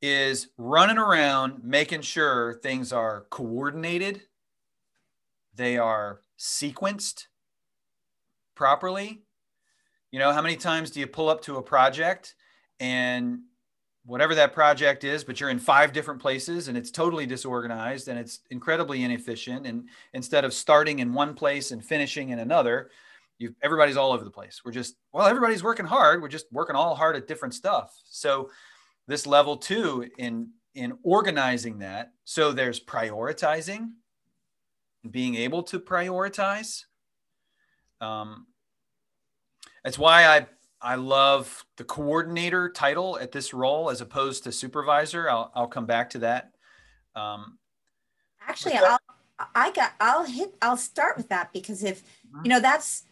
is 0.01 0.49
running 0.57 0.97
around 0.97 1.63
making 1.63 2.01
sure 2.01 2.55
things 2.55 2.93
are 2.93 3.25
coordinated, 3.29 4.21
they 5.53 5.77
are 5.77 6.21
sequenced, 6.39 7.25
properly. 8.57 9.21
You 10.11 10.19
know, 10.19 10.33
how 10.33 10.41
many 10.41 10.57
times 10.57 10.91
do 10.91 10.99
you 10.99 11.07
pull 11.07 11.29
up 11.29 11.41
to 11.43 11.57
a 11.57 11.61
project 11.61 12.35
and 12.79 13.39
whatever 14.05 14.33
that 14.35 14.53
project 14.53 15.03
is, 15.03 15.23
but 15.23 15.39
you're 15.39 15.49
in 15.49 15.59
five 15.59 15.93
different 15.93 16.21
places 16.21 16.69
and 16.69 16.77
it's 16.77 16.91
totally 16.91 17.25
disorganized 17.25 18.07
and 18.07 18.17
it's 18.17 18.39
incredibly 18.49 19.03
inefficient. 19.03 19.67
And 19.67 19.89
instead 20.13 20.45
of 20.45 20.53
starting 20.53 20.99
in 20.99 21.13
one 21.13 21.33
place 21.33 21.71
and 21.71 21.83
finishing 21.83 22.29
in 22.29 22.39
another, 22.39 22.89
you 23.37 23.53
everybody's 23.61 23.97
all 23.97 24.13
over 24.13 24.23
the 24.23 24.31
place. 24.31 24.61
We're 24.65 24.71
just, 24.71 24.95
well, 25.11 25.27
everybody's 25.27 25.63
working 25.63 25.85
hard. 25.85 26.21
We're 26.21 26.29
just 26.29 26.47
working 26.51 26.75
all 26.75 26.95
hard 26.95 27.15
at 27.15 27.27
different 27.27 27.53
stuff. 27.53 27.95
So 28.05 28.49
this 29.07 29.27
level 29.27 29.57
two 29.57 30.09
in 30.17 30.49
in 30.73 30.97
organizing 31.03 31.79
that, 31.79 32.11
so 32.23 32.51
there's 32.51 32.79
prioritizing, 32.79 33.91
being 35.09 35.35
able 35.35 35.63
to 35.63 35.79
prioritize 35.79 36.83
um, 38.01 38.48
that's 39.84 39.98
why 39.98 40.25
I 40.25 40.48
I 40.82 40.96
love 40.96 41.66
the 41.77 41.84
coordinator 41.84 42.70
title 42.70 43.18
at 43.20 43.32
this 43.32 43.54
role 43.54 43.89
as 43.89 44.01
opposed 44.01 44.44
to 44.44 44.51
supervisor. 44.51 45.30
I'll 45.30 45.51
I'll 45.56 45.68
come 45.68 45.86
back 45.86 46.10
to 46.12 46.20
that. 46.20 46.51
Um, 47.16 47.58
Actually, 48.48 48.75
I'll 48.75 49.00
I 49.56 49.72
got 49.72 49.94
I'll 50.00 50.25
hit 50.25 50.56
I'll 50.62 50.77
start 50.77 51.18
with 51.18 51.30
that 51.30 51.51
because 51.54 51.84
if 51.84 52.04
mm-hmm. 52.04 52.42
you 52.46 52.50
know 52.50 52.60
that's 52.60 53.04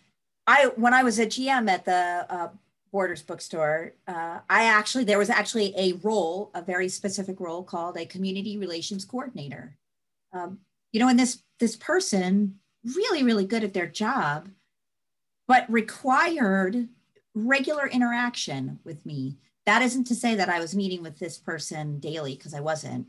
I 0.47 0.71
when 0.75 0.93
I 0.93 1.03
was 1.03 1.19
a 1.19 1.25
GM 1.25 1.69
at 1.69 1.85
the 1.85 2.25
uh, 2.29 2.49
Borders 2.91 3.21
bookstore, 3.21 3.93
uh, 4.07 4.39
I 4.49 4.65
actually 4.65 5.03
there 5.03 5.17
was 5.17 5.29
actually 5.29 5.73
a 5.77 5.93
role, 6.03 6.51
a 6.53 6.61
very 6.61 6.89
specific 6.89 7.39
role 7.39 7.63
called 7.63 7.97
a 7.97 8.05
community 8.05 8.57
relations 8.57 9.05
coordinator. 9.05 9.77
Um, 10.33 10.59
you 10.91 10.99
know, 10.99 11.09
and 11.09 11.19
this 11.19 11.43
this 11.59 11.75
person 11.75 12.59
really 12.95 13.23
really 13.23 13.45
good 13.45 13.63
at 13.63 13.73
their 13.73 13.87
job 13.87 14.47
but 15.47 15.69
required 15.69 16.87
regular 17.33 17.87
interaction 17.87 18.79
with 18.83 19.05
me. 19.05 19.37
That 19.65 19.81
isn't 19.81 20.05
to 20.05 20.15
say 20.15 20.35
that 20.35 20.49
I 20.49 20.59
was 20.59 20.75
meeting 20.75 21.01
with 21.01 21.19
this 21.19 21.37
person 21.37 21.99
daily 21.99 22.35
because 22.35 22.53
I 22.53 22.61
wasn't, 22.61 23.07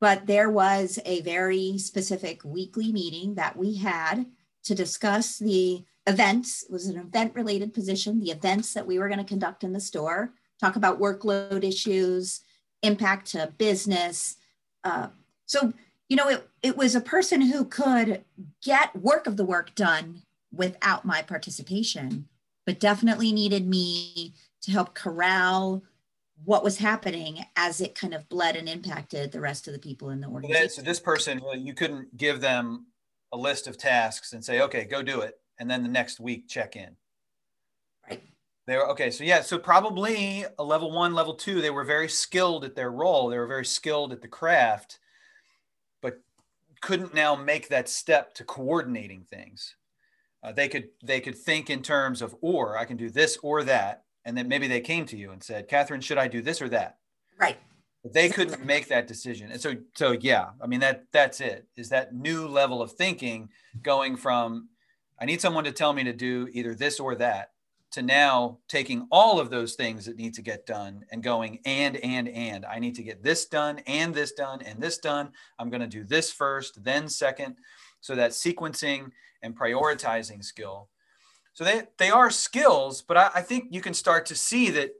but 0.00 0.26
there 0.26 0.50
was 0.50 0.98
a 1.04 1.20
very 1.22 1.78
specific 1.78 2.42
weekly 2.44 2.92
meeting 2.92 3.36
that 3.36 3.56
we 3.56 3.76
had 3.76 4.26
to 4.64 4.74
discuss 4.74 5.38
the 5.38 5.84
events. 6.06 6.64
It 6.64 6.72
was 6.72 6.86
an 6.86 6.98
event 6.98 7.34
related 7.34 7.72
position, 7.72 8.20
the 8.20 8.30
events 8.30 8.74
that 8.74 8.86
we 8.86 8.98
were 8.98 9.08
going 9.08 9.18
to 9.20 9.24
conduct 9.24 9.64
in 9.64 9.72
the 9.72 9.80
store, 9.80 10.32
talk 10.60 10.76
about 10.76 11.00
workload 11.00 11.64
issues, 11.64 12.40
impact 12.82 13.30
to 13.32 13.52
business. 13.58 14.36
Uh, 14.84 15.08
so, 15.46 15.72
you 16.08 16.16
know, 16.16 16.28
it, 16.28 16.48
it 16.62 16.76
was 16.76 16.94
a 16.94 17.00
person 17.00 17.40
who 17.40 17.64
could 17.64 18.24
get 18.62 18.94
work 18.96 19.26
of 19.26 19.36
the 19.36 19.44
work 19.44 19.74
done 19.74 20.22
without 20.52 21.04
my 21.04 21.22
participation, 21.22 22.28
but 22.66 22.80
definitely 22.80 23.32
needed 23.32 23.66
me 23.66 24.34
to 24.62 24.70
help 24.70 24.94
corral 24.94 25.82
what 26.44 26.64
was 26.64 26.78
happening 26.78 27.44
as 27.56 27.80
it 27.80 27.94
kind 27.94 28.14
of 28.14 28.28
bled 28.28 28.56
and 28.56 28.68
impacted 28.68 29.30
the 29.30 29.40
rest 29.40 29.66
of 29.68 29.72
the 29.72 29.78
people 29.78 30.10
in 30.10 30.20
the 30.20 30.28
organization. 30.28 30.70
So 30.70 30.82
this 30.82 31.00
person, 31.00 31.40
you 31.58 31.72
couldn't 31.72 32.16
give 32.16 32.40
them 32.40 32.86
a 33.32 33.36
list 33.36 33.66
of 33.66 33.78
tasks 33.78 34.32
and 34.32 34.44
say, 34.44 34.60
okay, 34.60 34.84
go 34.84 35.02
do 35.02 35.20
it. 35.20 35.38
And 35.58 35.70
then 35.70 35.82
the 35.82 35.88
next 35.88 36.20
week 36.20 36.48
check 36.48 36.76
in. 36.76 36.96
Right. 38.08 38.22
They 38.66 38.76
were 38.76 38.88
okay. 38.90 39.10
So 39.10 39.24
yeah, 39.24 39.40
so 39.42 39.58
probably 39.58 40.44
a 40.58 40.64
level 40.64 40.90
one, 40.90 41.14
level 41.14 41.34
two, 41.34 41.60
they 41.60 41.70
were 41.70 41.84
very 41.84 42.08
skilled 42.08 42.64
at 42.64 42.74
their 42.74 42.90
role. 42.90 43.28
They 43.28 43.38
were 43.38 43.46
very 43.46 43.64
skilled 43.64 44.12
at 44.12 44.20
the 44.20 44.28
craft, 44.28 44.98
but 46.00 46.20
couldn't 46.80 47.14
now 47.14 47.36
make 47.36 47.68
that 47.68 47.88
step 47.88 48.34
to 48.34 48.44
coordinating 48.44 49.22
things 49.22 49.76
uh, 50.42 50.52
they 50.52 50.68
could 50.68 50.88
they 51.04 51.20
could 51.20 51.36
think 51.36 51.70
in 51.70 51.82
terms 51.82 52.22
of 52.22 52.34
or 52.40 52.76
I 52.76 52.84
can 52.84 52.96
do 52.96 53.10
this 53.10 53.36
or 53.42 53.62
that, 53.64 54.04
and 54.24 54.36
then 54.36 54.48
maybe 54.48 54.66
they 54.66 54.80
came 54.80 55.06
to 55.06 55.16
you 55.16 55.30
and 55.30 55.42
said, 55.42 55.68
Catherine, 55.68 56.00
should 56.00 56.18
I 56.18 56.28
do 56.28 56.42
this 56.42 56.60
or 56.60 56.68
that? 56.70 56.98
Right. 57.38 57.58
But 58.02 58.12
they 58.12 58.28
couldn't 58.28 58.64
make 58.64 58.88
that 58.88 59.06
decision, 59.06 59.52
and 59.52 59.60
so 59.60 59.74
so 59.94 60.12
yeah, 60.12 60.50
I 60.60 60.66
mean 60.66 60.80
that 60.80 61.04
that's 61.12 61.40
it. 61.40 61.66
Is 61.76 61.88
that 61.90 62.14
new 62.14 62.48
level 62.48 62.82
of 62.82 62.92
thinking 62.92 63.48
going 63.82 64.16
from 64.16 64.68
I 65.20 65.24
need 65.24 65.40
someone 65.40 65.64
to 65.64 65.72
tell 65.72 65.92
me 65.92 66.02
to 66.04 66.12
do 66.12 66.48
either 66.52 66.74
this 66.74 66.98
or 66.98 67.14
that 67.16 67.50
to 67.92 68.02
now 68.02 68.58
taking 68.68 69.06
all 69.12 69.38
of 69.38 69.50
those 69.50 69.74
things 69.74 70.06
that 70.06 70.16
need 70.16 70.34
to 70.34 70.42
get 70.42 70.66
done 70.66 71.04
and 71.12 71.22
going 71.22 71.60
and 71.64 71.96
and 71.98 72.28
and 72.28 72.64
I 72.64 72.78
need 72.78 72.94
to 72.96 73.02
get 73.02 73.22
this 73.22 73.46
done 73.46 73.80
and 73.86 74.14
this 74.14 74.32
done 74.32 74.62
and 74.62 74.80
this 74.80 74.98
done. 74.98 75.30
I'm 75.58 75.70
going 75.70 75.82
to 75.82 75.86
do 75.86 76.02
this 76.02 76.32
first, 76.32 76.82
then 76.82 77.08
second. 77.08 77.56
So 78.00 78.16
that 78.16 78.32
sequencing 78.32 79.12
and 79.42 79.56
prioritizing 79.56 80.44
skill. 80.44 80.88
So 81.54 81.64
they, 81.64 81.82
they 81.98 82.10
are 82.10 82.30
skills, 82.30 83.02
but 83.02 83.16
I, 83.16 83.30
I 83.36 83.42
think 83.42 83.66
you 83.70 83.80
can 83.80 83.94
start 83.94 84.26
to 84.26 84.34
see 84.34 84.70
that 84.70 84.92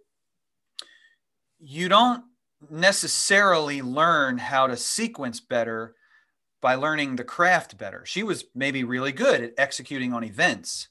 you 1.59 1.89
don't 1.89 2.25
necessarily 2.71 3.83
learn 3.83 4.39
how 4.39 4.67
to 4.67 4.77
sequence 4.77 5.41
better 5.41 5.95
by 6.61 6.75
learning 6.75 7.17
the 7.17 7.25
craft 7.25 7.77
better. 7.79 8.05
She 8.05 8.23
was 8.23 8.45
maybe 8.55 8.85
really 8.85 9.13
good 9.13 9.43
at 9.43 9.55
executing 9.59 10.13
on 10.13 10.25
events, 10.25 10.89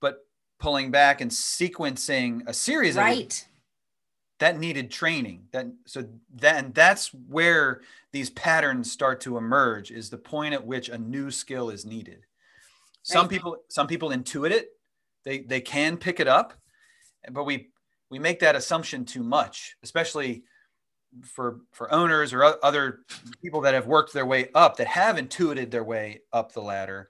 but 0.00 0.26
pulling 0.58 0.90
back 0.90 1.20
and 1.20 1.30
sequencing 1.30 2.42
a 2.46 2.52
series 2.52 2.96
right. 2.96 3.32
of 3.32 3.48
that 4.38 4.58
needed 4.58 4.90
training. 4.90 5.48
That 5.52 5.66
so 5.86 6.06
then 6.32 6.72
that's 6.74 7.08
where 7.08 7.80
these 8.12 8.30
patterns 8.30 8.92
start 8.92 9.20
to 9.22 9.36
emerge 9.36 9.90
is 9.90 10.10
the 10.10 10.18
point 10.18 10.54
at 10.54 10.66
which 10.66 10.88
a 10.88 10.98
new 10.98 11.30
skill 11.30 11.70
is 11.70 11.84
needed. 11.84 12.25
Some 13.06 13.22
right. 13.22 13.30
people 13.30 13.56
some 13.68 13.86
people 13.86 14.10
intuit 14.10 14.50
it. 14.50 14.70
They 15.24 15.38
they 15.38 15.60
can 15.60 15.96
pick 15.96 16.18
it 16.18 16.26
up, 16.26 16.54
but 17.30 17.44
we 17.44 17.68
we 18.10 18.18
make 18.18 18.40
that 18.40 18.56
assumption 18.56 19.04
too 19.04 19.22
much, 19.22 19.76
especially 19.84 20.42
for 21.22 21.60
for 21.70 21.92
owners 21.94 22.32
or 22.32 22.42
other 22.64 23.00
people 23.40 23.60
that 23.60 23.74
have 23.74 23.86
worked 23.86 24.12
their 24.12 24.26
way 24.26 24.50
up 24.56 24.76
that 24.78 24.88
have 24.88 25.18
intuited 25.18 25.70
their 25.70 25.84
way 25.84 26.22
up 26.32 26.50
the 26.50 26.60
ladder. 26.60 27.08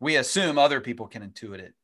We 0.00 0.16
assume 0.16 0.56
other 0.56 0.80
people 0.80 1.06
can 1.06 1.22
intuit 1.22 1.58
it 1.58 1.74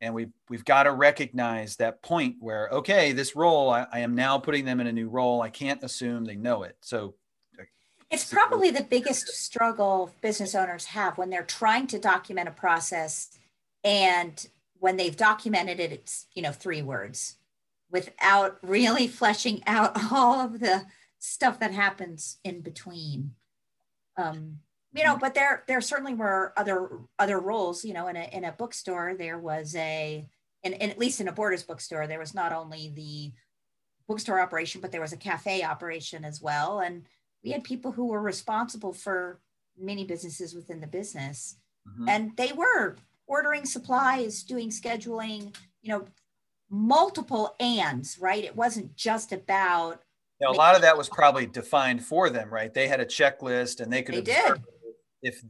and 0.00 0.14
we've 0.14 0.30
we've 0.48 0.64
got 0.64 0.84
to 0.84 0.92
recognize 0.92 1.76
that 1.76 2.02
point 2.02 2.36
where 2.38 2.68
okay 2.70 3.12
this 3.12 3.34
role 3.36 3.70
I, 3.70 3.86
I, 3.92 3.98
am 4.00 4.14
now 4.14 4.38
putting 4.38 4.64
them 4.64 4.80
in 4.80 4.86
a 4.86 4.92
new 4.92 5.08
role 5.08 5.42
i 5.42 5.50
can't 5.50 5.82
assume 5.82 6.24
they 6.24 6.36
know 6.36 6.62
it 6.62 6.76
so 6.80 7.14
it's 8.10 8.24
probably 8.24 8.70
the 8.70 8.82
biggest 8.82 9.28
struggle 9.28 10.12
business 10.20 10.54
owners 10.54 10.86
have 10.86 11.16
when 11.16 11.30
they're 11.30 11.44
trying 11.44 11.86
to 11.88 11.98
document 11.98 12.48
a 12.48 12.52
process 12.52 13.38
and 13.84 14.48
when 14.78 14.96
they've 14.96 15.16
documented 15.16 15.78
it, 15.78 15.92
it's, 15.92 16.26
you 16.34 16.42
know, 16.42 16.52
three 16.52 16.82
words. 16.82 17.36
without 17.90 18.58
really 18.62 19.06
fleshing 19.08 19.62
out 19.66 20.12
all 20.12 20.40
of 20.40 20.60
the 20.60 20.86
stuff 21.18 21.60
that 21.60 21.72
happens 21.72 22.38
in 22.44 22.60
between. 22.60 23.34
Um, 24.16 24.58
you 24.92 25.04
know, 25.04 25.16
but 25.16 25.34
there 25.34 25.62
there 25.68 25.80
certainly 25.80 26.14
were 26.14 26.52
other 26.56 26.90
other 27.18 27.38
roles. 27.38 27.84
You 27.84 27.94
know, 27.94 28.08
in 28.08 28.16
a 28.16 28.28
in 28.32 28.44
a 28.44 28.52
bookstore, 28.52 29.14
there 29.14 29.38
was 29.38 29.76
a, 29.76 30.26
and, 30.64 30.74
and 30.74 30.90
at 30.90 30.98
least 30.98 31.20
in 31.20 31.28
a 31.28 31.32
Borders 31.32 31.62
bookstore, 31.62 32.06
there 32.06 32.18
was 32.18 32.34
not 32.34 32.52
only 32.52 32.90
the 32.94 33.32
bookstore 34.08 34.40
operation, 34.40 34.80
but 34.80 34.90
there 34.90 35.00
was 35.00 35.12
a 35.12 35.16
cafe 35.16 35.62
operation 35.62 36.24
as 36.24 36.42
well, 36.42 36.80
and 36.80 37.04
we 37.42 37.50
had 37.50 37.64
people 37.64 37.92
who 37.92 38.06
were 38.06 38.20
responsible 38.20 38.92
for 38.92 39.40
many 39.78 40.04
businesses 40.04 40.54
within 40.54 40.80
the 40.80 40.86
business, 40.86 41.56
mm-hmm. 41.88 42.08
and 42.08 42.36
they 42.36 42.52
were 42.52 42.96
ordering 43.26 43.64
supplies, 43.64 44.42
doing 44.42 44.70
scheduling. 44.70 45.54
You 45.82 45.92
know, 45.92 46.04
multiple 46.68 47.54
ands, 47.58 48.18
right? 48.20 48.44
It 48.44 48.56
wasn't 48.56 48.94
just 48.96 49.32
about. 49.32 50.02
Yeah, 50.40 50.48
a 50.48 50.52
lot 50.52 50.74
of 50.74 50.82
that 50.82 50.96
was 50.96 51.08
probably 51.08 51.46
defined 51.46 52.04
for 52.04 52.30
them, 52.30 52.50
right? 52.50 52.72
They 52.72 52.88
had 52.88 53.00
a 53.00 53.06
checklist, 53.06 53.80
and 53.80 53.92
they 53.92 54.02
could. 54.02 54.14
They 54.14 54.22
did 54.22 54.62
if 55.22 55.42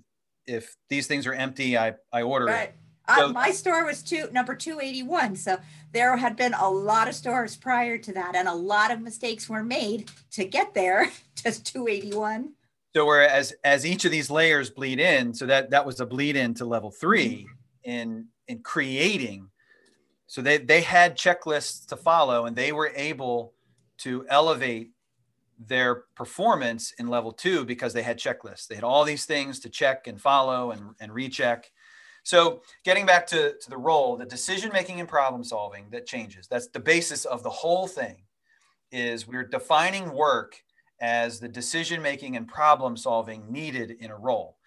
if 0.47 0.76
these 0.88 1.06
things 1.06 1.26
are 1.26 1.35
empty, 1.35 1.76
I 1.76 1.94
I 2.12 2.23
order 2.23 2.47
right. 2.47 2.70
it. 2.70 2.75
So, 3.16 3.26
uh, 3.26 3.32
my 3.32 3.50
store 3.50 3.84
was 3.84 4.02
two 4.02 4.28
number 4.32 4.54
281 4.54 5.36
so 5.36 5.58
there 5.92 6.16
had 6.16 6.36
been 6.36 6.54
a 6.54 6.68
lot 6.68 7.08
of 7.08 7.14
stores 7.14 7.56
prior 7.56 7.98
to 7.98 8.12
that 8.12 8.34
and 8.34 8.48
a 8.48 8.54
lot 8.54 8.90
of 8.90 9.00
mistakes 9.00 9.48
were 9.48 9.62
made 9.62 10.10
to 10.32 10.44
get 10.44 10.74
there 10.74 11.10
to 11.36 11.62
281 11.62 12.52
so 12.94 13.06
whereas 13.06 13.52
as 13.64 13.86
each 13.86 14.04
of 14.04 14.10
these 14.10 14.30
layers 14.30 14.70
bleed 14.70 15.00
in 15.00 15.32
so 15.34 15.46
that 15.46 15.70
that 15.70 15.84
was 15.84 16.00
a 16.00 16.06
bleed 16.06 16.36
in 16.36 16.54
to 16.54 16.64
level 16.64 16.90
3 16.90 17.26
mm-hmm. 17.26 17.46
in 17.84 18.26
in 18.48 18.58
creating 18.60 19.48
so 20.26 20.42
they 20.42 20.58
they 20.58 20.80
had 20.80 21.16
checklists 21.16 21.86
to 21.86 21.96
follow 21.96 22.46
and 22.46 22.54
they 22.54 22.72
were 22.72 22.92
able 22.94 23.54
to 23.98 24.24
elevate 24.28 24.90
their 25.66 26.04
performance 26.14 26.92
in 26.98 27.08
level 27.08 27.32
two 27.32 27.64
because 27.64 27.92
they 27.92 28.02
had 28.02 28.18
checklists. 28.18 28.66
They 28.66 28.74
had 28.74 28.84
all 28.84 29.04
these 29.04 29.26
things 29.26 29.60
to 29.60 29.68
check 29.68 30.06
and 30.06 30.20
follow 30.20 30.70
and, 30.70 30.94
and 31.00 31.12
recheck. 31.12 31.70
So 32.30 32.62
getting 32.84 33.06
back 33.06 33.26
to, 33.26 33.54
to 33.58 33.70
the 33.70 33.76
role, 33.76 34.16
the 34.16 34.25
decision 34.25 34.70
making 34.72 35.00
and 35.00 35.08
problem 35.08 35.42
solving 35.42 35.87
that 35.90 36.06
changes. 36.06 36.46
That's 36.46 36.68
the 36.68 36.78
basis 36.78 37.25
of 37.25 37.42
the 37.42 37.50
whole 37.50 37.88
thing 37.88 38.18
is 38.92 39.26
we're 39.26 39.42
defining 39.42 40.12
work 40.12 40.54
as 41.00 41.40
the 41.40 41.49
decision 41.49 42.00
making 42.00 42.37
and 42.37 42.46
problem 42.46 42.96
solving 42.96 43.50
needed 43.50 43.96
in 43.99 44.12
a 44.12 44.16
role. 44.16 44.58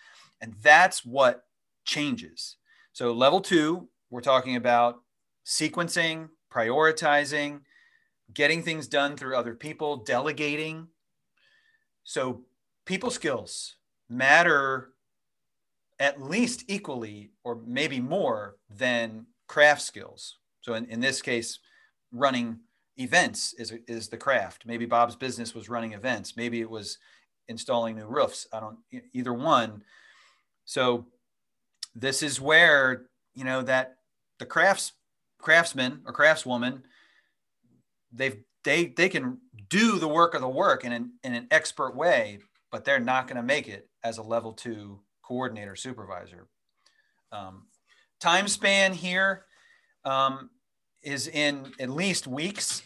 And 0.41 0.53
that's 0.61 1.05
what 1.05 1.45
changes. 1.85 2.57
So 2.91 3.13
level 3.13 3.39
two, 3.39 3.87
we're 4.09 4.19
talking 4.19 4.57
about 4.57 4.97
sequencing, 5.45 6.27
prioritizing, 6.51 7.61
getting 8.33 8.61
things 8.61 8.89
done 8.89 9.15
through 9.15 9.37
other 9.37 9.55
people, 9.55 9.95
delegating. 9.95 10.89
So 12.03 12.41
people 12.83 13.09
skills 13.09 13.77
matter 14.09 14.92
at 15.99 16.21
least 16.21 16.65
equally 16.67 17.31
or 17.43 17.59
maybe 17.65 17.99
more 17.99 18.55
than 18.69 19.25
craft 19.47 19.81
skills. 19.81 20.37
So 20.61 20.73
in, 20.73 20.85
in 20.85 20.99
this 20.99 21.21
case, 21.21 21.59
running 22.11 22.59
events 22.97 23.53
is, 23.53 23.73
is 23.87 24.07
the 24.07 24.17
craft. 24.17 24.65
Maybe 24.65 24.85
Bob's 24.85 25.15
business 25.15 25.53
was 25.53 25.69
running 25.69 25.93
events. 25.93 26.37
Maybe 26.37 26.61
it 26.61 26.69
was 26.69 26.97
installing 27.47 27.95
new 27.95 28.05
roofs. 28.05 28.47
I 28.53 28.59
don't, 28.59 28.77
either 29.13 29.33
one. 29.33 29.83
So 30.65 31.07
this 31.95 32.23
is 32.23 32.39
where, 32.39 33.05
you 33.35 33.43
know, 33.43 33.61
that 33.63 33.97
the 34.39 34.45
crafts 34.45 34.93
craftsman 35.39 36.01
or 36.05 36.13
craftswoman 36.13 36.81
they've 38.13 38.37
they 38.63 38.85
they 38.85 39.09
can 39.09 39.37
do 39.67 39.99
the 39.99 40.07
work 40.07 40.33
of 40.33 40.41
the 40.41 40.47
work 40.47 40.85
in 40.85 40.93
an, 40.93 41.11
in 41.23 41.33
an 41.33 41.47
expert 41.51 41.95
way 41.95 42.39
but 42.71 42.85
they're 42.85 42.99
not 42.99 43.27
going 43.27 43.35
to 43.35 43.43
make 43.43 43.67
it 43.67 43.89
as 44.03 44.17
a 44.17 44.23
level 44.23 44.53
two 44.53 44.99
coordinator 45.33 45.75
supervisor 45.75 46.47
um, 47.31 47.63
time 48.19 48.47
span 48.47 48.93
here 48.93 49.45
um, 50.05 50.51
is 51.01 51.27
in 51.27 51.71
at 51.79 51.89
least 51.89 52.27
weeks 52.27 52.83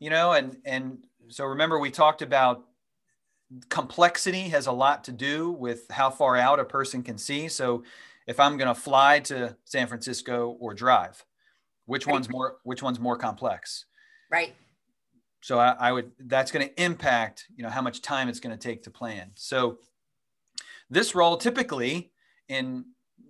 you 0.00 0.10
know 0.10 0.32
and 0.32 0.56
and 0.64 0.98
so 1.28 1.44
remember 1.44 1.78
we 1.78 1.88
talked 1.90 2.20
about 2.20 2.64
complexity 3.68 4.48
has 4.48 4.66
a 4.66 4.72
lot 4.72 5.04
to 5.04 5.12
do 5.12 5.52
with 5.52 5.88
how 5.90 6.10
far 6.10 6.36
out 6.36 6.58
a 6.58 6.64
person 6.64 7.00
can 7.00 7.16
see 7.16 7.46
so 7.46 7.84
if 8.26 8.40
i'm 8.40 8.56
going 8.56 8.72
to 8.72 8.80
fly 8.80 9.20
to 9.20 9.56
san 9.64 9.86
francisco 9.86 10.56
or 10.58 10.74
drive 10.74 11.24
which 11.86 12.08
one's 12.08 12.28
more 12.28 12.56
which 12.64 12.82
one's 12.82 12.98
more 12.98 13.16
complex 13.16 13.84
Right. 14.30 14.54
So 15.42 15.58
I, 15.58 15.74
I 15.78 15.92
would, 15.92 16.12
that's 16.26 16.52
going 16.52 16.68
to 16.68 16.82
impact, 16.82 17.46
you 17.56 17.62
know, 17.62 17.70
how 17.70 17.82
much 17.82 18.02
time 18.02 18.28
it's 18.28 18.40
going 18.40 18.56
to 18.56 18.68
take 18.68 18.82
to 18.84 18.90
plan. 18.90 19.30
So 19.34 19.78
this 20.90 21.14
role 21.14 21.36
typically 21.36 22.10
in 22.48 22.84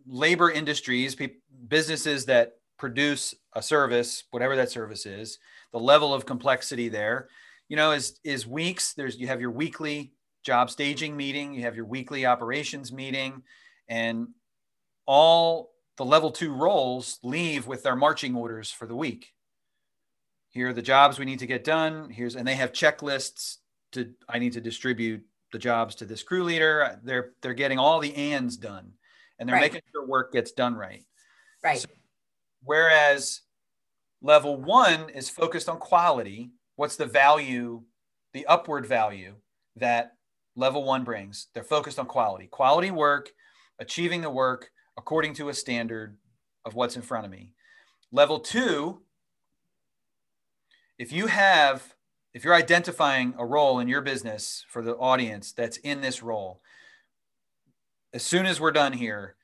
labor 0.07 0.51
industries, 0.51 1.15
pe- 1.15 1.35
businesses 1.69 2.25
that 2.27 2.55
produce 2.79 3.35
a 3.55 3.63
service, 3.63 4.25
whatever 4.31 4.57
that 4.57 4.71
service 4.71 5.07
is, 5.07 5.39
the 5.73 5.79
level 5.79 6.15
of 6.15 6.27
complexity 6.27 6.89
there, 6.89 7.29
you 7.69 7.77
know, 7.77 7.93
is, 7.93 8.19
is 8.25 8.47
weeks. 8.47 8.95
There's, 8.95 9.19
you 9.19 9.27
have 9.27 9.41
your 9.41 9.51
weekly 9.51 10.13
job 10.43 10.71
staging 10.71 11.17
meeting, 11.17 11.53
you 11.53 11.63
have 11.63 11.77
your 11.77 11.85
weekly 11.85 12.27
operations 12.27 12.93
meeting, 12.93 13.43
and 13.89 14.29
all 15.07 15.73
the 15.97 16.05
level 16.05 16.31
two 16.31 16.53
roles 16.53 17.19
leave 17.23 17.67
with 17.67 17.83
their 17.83 17.97
marching 17.97 18.35
orders 18.35 18.71
for 18.71 18.87
the 18.87 18.97
week 18.97 19.35
here 20.51 20.69
are 20.69 20.73
the 20.73 20.83
jobs 20.83 21.19
we 21.19 21.25
need 21.25 21.39
to 21.39 21.47
get 21.47 21.65
done 21.65 22.11
here's 22.11 22.37
and 22.37 22.47
they 22.47 22.55
have 22.55 22.73
checklists 22.73 23.59
to 23.93 24.11
i 24.29 24.39
need 24.39 24.53
to 24.53 24.61
distribute 24.61 25.23
the 25.53 25.59
jobs 25.59 25.95
to 25.97 26.05
this 26.05 26.23
crew 26.23 26.45
leader. 26.45 26.99
They're 27.03 27.33
they're 27.43 27.55
getting 27.55 27.79
all 27.79 28.01
the 28.01 28.15
ands 28.15 28.57
done 28.57 28.93
and 29.39 29.49
they're 29.49 29.57
right. 29.57 29.73
making 29.73 29.83
sure 29.93 30.07
work 30.07 30.33
gets 30.33 30.53
done 30.53 30.75
right. 30.75 31.05
Right. 31.65 31.79
So, 31.79 31.89
whereas 32.63 33.41
level 34.23 34.61
one 34.61 35.09
is 35.11 35.31
focused 35.31 35.69
on 35.69 35.79
quality 35.79 36.51
what's 36.77 36.97
the 36.97 37.07
value 37.07 37.83
the 38.33 38.47
upward 38.47 38.87
value 38.87 39.35
that 39.77 40.13
level 40.57 40.85
one 40.85 41.05
brings? 41.05 41.49
They're 41.53 41.65
focused 41.65 41.99
on 41.99 42.07
quality. 42.07 42.47
Quality 42.47 42.91
work 42.91 43.31
achieving 43.79 44.21
the 44.21 44.31
work 44.31 44.71
according 44.97 45.35
to 45.35 45.49
a 45.49 45.55
standard 45.55 46.17
of 46.65 46.75
what's 46.75 46.97
in 46.97 47.03
front 47.03 47.27
of 47.27 47.31
me. 47.31 47.55
Level 48.13 48.41
two 48.41 49.03
if 50.99 51.13
you 51.13 51.27
have 51.29 51.95
if 52.33 52.45
you're 52.45 52.55
identifying 52.55 53.35
a 53.39 53.45
role 53.45 53.81
in 53.81 53.89
your 53.89 54.01
business 54.01 54.65
for 54.69 54.83
the 54.83 54.97
audience 54.97 55.53
that's 55.53 55.77
in 55.79 56.01
this 56.01 56.23
role 56.23 56.61
as 58.13 58.23
soon 58.23 58.47
as 58.47 58.61
we're 58.61 58.71
done 58.71 58.93
here 58.93 59.37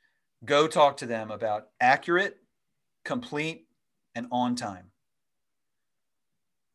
go 0.44 0.66
talk 0.66 0.96
to 0.96 1.06
them 1.06 1.30
about 1.30 1.68
accurate 1.80 2.38
complete 3.06 3.66
and 4.14 4.26
on 4.30 4.56
time. 4.56 4.90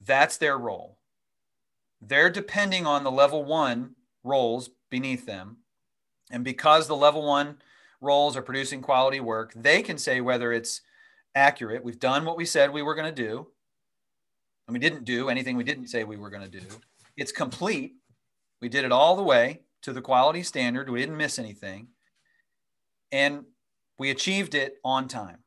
That's 0.04 0.38
their 0.38 0.58
role. 0.58 0.98
They're 2.02 2.32
depending 2.32 2.88
on 2.88 3.04
the 3.04 3.12
level 3.12 3.44
one 3.44 3.96
roles 4.24 4.72
beneath 4.90 5.28
them. 5.28 5.58
And 6.32 6.44
because 6.44 6.88
the 6.88 6.96
level 6.96 7.28
one 7.28 7.58
roles 8.00 8.36
are 8.36 8.42
producing 8.42 8.82
quality 8.82 9.20
work 9.20 9.54
they 9.56 9.84
can 9.84 9.98
say 9.98 10.22
whether 10.22 10.52
it's 10.52 10.82
accurate. 11.36 11.84
We've 11.84 12.00
done 12.00 12.26
what 12.26 12.38
we 12.38 12.46
said 12.46 12.72
we 12.72 12.82
were 12.82 12.96
going 12.96 13.14
to 13.14 13.24
do 13.24 13.48
and 14.68 14.74
we 14.74 14.80
didn't 14.80 15.04
do 15.04 15.30
anything 15.30 15.58
we 15.58 15.64
didn't 15.64 15.88
say 15.88 16.04
we 16.04 16.18
were 16.18 16.30
going 16.30 16.50
to 16.50 16.60
do. 16.60 16.66
It's 17.18 17.32
complete. 17.32 17.94
We 18.62 18.70
did 18.70 18.86
it 18.86 18.92
all 18.92 19.16
the 19.16 19.24
way 19.24 19.62
to 19.82 19.94
the 19.94 20.02
quality 20.02 20.44
standard. 20.44 20.90
We 20.90 21.00
didn't 21.00 21.18
miss 21.18 21.40
anything. 21.40 21.88
And 23.12 23.46
we 23.98 24.10
achieved 24.10 24.56
it 24.56 24.76
on 24.84 25.08
time. 25.08 25.40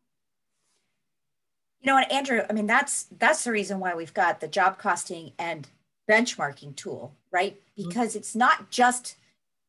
You 1.81 1.89
know 1.89 1.95
what, 1.95 2.11
Andrew? 2.13 2.43
I 2.49 2.53
mean, 2.53 2.67
that's 2.67 3.05
that's 3.19 3.45
the 3.45 3.53
reason 3.53 3.79
why 3.79 3.95
we've 3.95 4.15
got 4.15 4.41
the 4.41 4.49
job 4.49 4.79
costing 4.79 5.33
and 5.39 5.69
benchmarking 6.09 6.77
tool, 6.77 7.15
right? 7.31 7.55
Mm-hmm. 7.79 7.89
Because 7.89 8.11
mm-hmm. 8.11 8.19
it's 8.19 8.35
not 8.35 8.71
just 8.71 9.17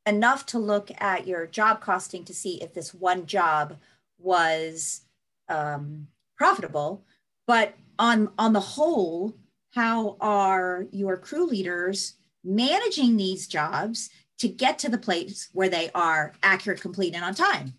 enough 0.06 0.46
to 0.48 0.60
look 0.60 0.92
at 1.00 1.28
your 1.28 1.46
job 1.46 1.82
costing 1.82 2.24
to 2.26 2.34
see 2.34 2.62
if 2.62 2.74
this 2.74 2.94
one 2.94 3.26
job 3.26 3.78
was 4.20 5.02
um, 5.50 6.08
profitable, 6.38 7.04
but 7.48 7.76
on 8.00 8.30
on 8.38 8.54
the 8.54 8.60
whole 8.60 9.36
how 9.74 10.18
are 10.22 10.86
your 10.92 11.18
crew 11.18 11.46
leaders 11.46 12.16
managing 12.44 13.18
these 13.18 13.48
jobs 13.48 14.10
to 14.38 14.48
get 14.48 14.80
to 14.80 14.90
the 14.90 14.98
place 14.98 15.50
where 15.54 15.70
they 15.70 15.90
are 15.96 16.34
accurate 16.44 16.82
complete 16.82 17.14
and 17.14 17.24
on 17.24 17.34
time 17.34 17.74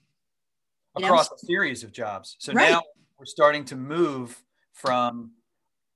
you 0.99 1.05
across 1.05 1.31
know? 1.31 1.37
a 1.37 1.47
series 1.47 1.85
of 1.85 1.93
jobs 1.93 2.37
so 2.39 2.53
right. 2.53 2.71
now 2.71 2.83
we're 3.19 3.25
starting 3.25 3.65
to 3.65 3.77
move 3.77 4.43
from 4.73 5.33